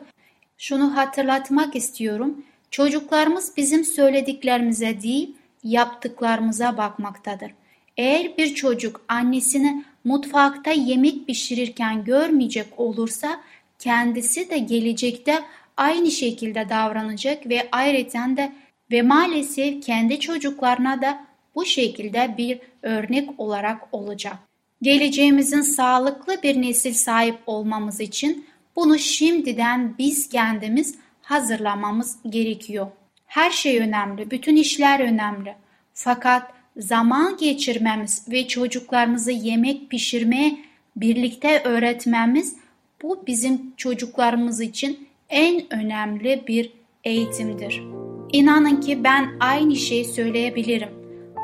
Şunu 0.58 0.98
hatırlatmak 0.98 1.76
istiyorum. 1.76 2.46
Çocuklarımız 2.72 3.58
bizim 3.58 3.86
söylediklerimize 3.86 5.02
değil, 5.02 5.36
yaptıklarımıza 5.64 6.78
bakmaktadır. 6.78 7.52
Eğer 7.98 8.38
bir 8.38 8.56
çocuk 8.56 9.02
annesini 9.08 9.86
mutfakta 10.06 10.72
yemek 10.72 11.28
pişirirken 11.28 12.04
görmeyecek 12.04 12.80
olursa 12.80 13.42
kendisi 13.80 14.50
de 14.50 14.58
gelecekte 14.58 15.44
aynı 15.78 16.12
şekilde 16.12 16.70
davranacak 16.70 17.50
ve 17.50 17.68
ayrıca 17.72 18.38
de 18.38 18.52
ve 18.92 19.02
maalesef 19.02 19.86
kendi 19.86 20.20
çocuklarına 20.20 21.02
da 21.02 21.26
bu 21.56 21.66
şekilde 21.66 22.36
bir 22.38 22.60
örnek 22.82 23.30
olarak 23.38 23.82
olacak. 23.92 24.36
Geleceğimizin 24.82 25.62
sağlıklı 25.62 26.44
bir 26.44 26.62
nesil 26.62 26.94
sahip 26.94 27.38
olmamız 27.48 28.00
için 28.02 28.46
bunu 28.76 29.00
şimdiden 29.00 29.96
biz 29.98 30.30
kendimiz 30.30 30.96
hazırlamamız 31.22 32.18
gerekiyor. 32.30 32.88
Her 33.26 33.52
şey 33.52 33.80
önemli, 33.80 34.32
bütün 34.32 34.56
işler 34.56 35.00
önemli. 35.00 35.56
Fakat 35.94 36.52
zaman 36.78 37.38
geçirmemiz 37.38 38.26
ve 38.32 38.48
çocuklarımızı 38.48 39.32
yemek 39.32 39.90
pişirmeye 39.90 40.58
birlikte 40.96 41.62
öğretmemiz 41.64 42.56
bu 43.02 43.24
bizim 43.28 43.62
çocuklarımız 43.78 44.62
için 44.62 45.08
en 45.30 45.74
önemli 45.74 46.44
bir 46.48 46.72
eğitimdir. 47.04 47.84
İnanın 48.32 48.82
ki 48.82 49.04
ben 49.04 49.30
aynı 49.40 49.76
şeyi 49.76 50.06
söyleyebilirim. 50.06 50.90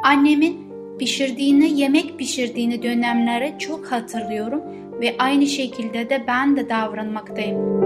Annemin 0.03 0.71
pişirdiğini, 0.99 1.79
yemek 1.79 2.19
pişirdiğini 2.19 2.83
dönemleri 2.83 3.55
çok 3.59 3.91
hatırlıyorum 3.91 4.61
ve 5.01 5.15
aynı 5.19 5.45
şekilde 5.47 6.09
de 6.09 6.23
ben 6.27 6.57
de 6.57 6.69
davranmaktayım. 6.69 7.81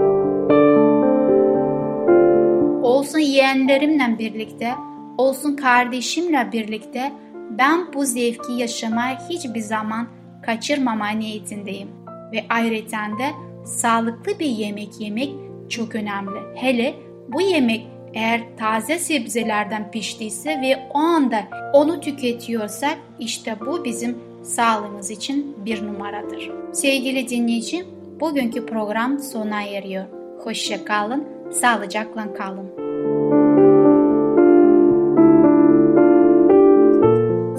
Olsun 2.82 3.18
yeğenlerimle 3.18 4.18
birlikte, 4.18 4.74
olsun 5.18 5.56
kardeşimle 5.56 6.48
birlikte 6.52 7.12
ben 7.58 7.92
bu 7.94 8.04
zevki 8.04 8.52
yaşamaya 8.52 9.28
hiçbir 9.28 9.60
zaman 9.60 10.08
kaçırmama 10.42 11.08
niyetindeyim. 11.08 11.88
Ve 12.32 12.44
ayrıca 12.48 12.98
de 13.18 13.30
sağlıklı 13.64 14.38
bir 14.38 14.46
yemek 14.46 15.00
yemek 15.00 15.30
çok 15.68 15.94
önemli. 15.94 16.40
Hele 16.54 16.94
bu 17.28 17.40
yemek 17.40 17.86
eğer 18.14 18.40
taze 18.56 18.98
sebzelerden 18.98 19.90
piştiyse 19.90 20.50
ve 20.50 20.88
o 20.94 20.98
anda 20.98 21.48
onu 21.72 22.00
tüketiyorsak 22.00 22.98
işte 23.18 23.56
bu 23.66 23.84
bizim 23.84 24.18
sağlığımız 24.42 25.10
için 25.10 25.56
bir 25.64 25.86
numaradır. 25.86 26.50
Sevgili 26.72 27.28
dinleyici, 27.28 27.86
bugünkü 28.20 28.66
program 28.66 29.18
sona 29.18 29.62
eriyor. 29.62 30.04
Hoşça 30.44 30.84
kalın, 30.84 31.24
sağlıcakla 31.52 32.34
kalın. 32.34 32.85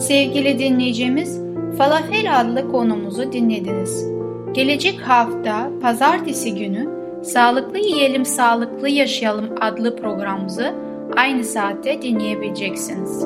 Sevgili 0.08 0.60
dinleyicimiz, 0.60 1.42
Falafel 1.78 2.42
adlı 2.42 2.72
konumuzu 2.72 3.32
dinlediniz. 3.32 4.06
Gelecek 4.54 5.02
hafta 5.02 5.70
pazartesi 5.82 6.56
günü 6.56 6.90
Sağlıklı 7.24 7.78
Yiyelim 7.78 8.26
Sağlıklı 8.26 8.90
Yaşayalım 8.90 9.50
adlı 9.62 9.96
programımızı 9.96 10.74
aynı 11.18 11.44
saatte 11.44 12.02
dinleyebileceksiniz. 12.02 13.20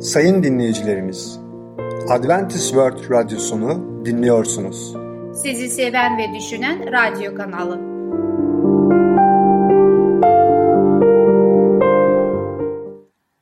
Sayın 0.00 0.42
dinleyicilerimiz, 0.42 1.40
Adventist 2.08 2.68
World 2.68 3.10
Radyosunu 3.10 4.04
dinliyorsunuz. 4.04 4.96
Sizi 5.34 5.68
seven 5.68 6.18
ve 6.18 6.38
düşünen 6.38 6.78
radyo 6.92 7.34
kanalı. 7.34 7.93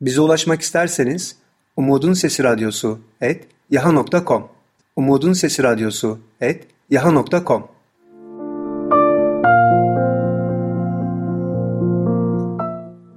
Bize 0.02 0.20
ulaşmak 0.20 0.60
isterseniz 0.60 1.36
Umutun 1.76 2.12
Sesi 2.12 2.44
Radyosu 2.44 2.98
et 3.20 3.44
yaha.com 3.70 4.48
Umutun 4.96 5.32
Sesi 5.32 5.62
Radyosu 5.62 6.18
et 6.40 6.64
yaha.com 6.90 7.68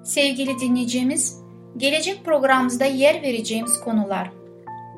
Sevgili 0.03 0.59
dinleyicimiz, 0.59 1.39
gelecek 1.77 2.25
programımızda 2.25 2.85
yer 2.85 3.21
vereceğimiz 3.21 3.79
konular. 3.79 4.31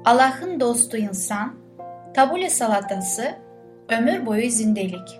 Allah'ın 0.06 0.60
dostu 0.60 0.98
insan, 0.98 1.56
tabule 2.16 2.50
salatası, 2.50 3.36
ömür 3.90 4.26
boyu 4.26 4.50
zindelik. 4.50 5.20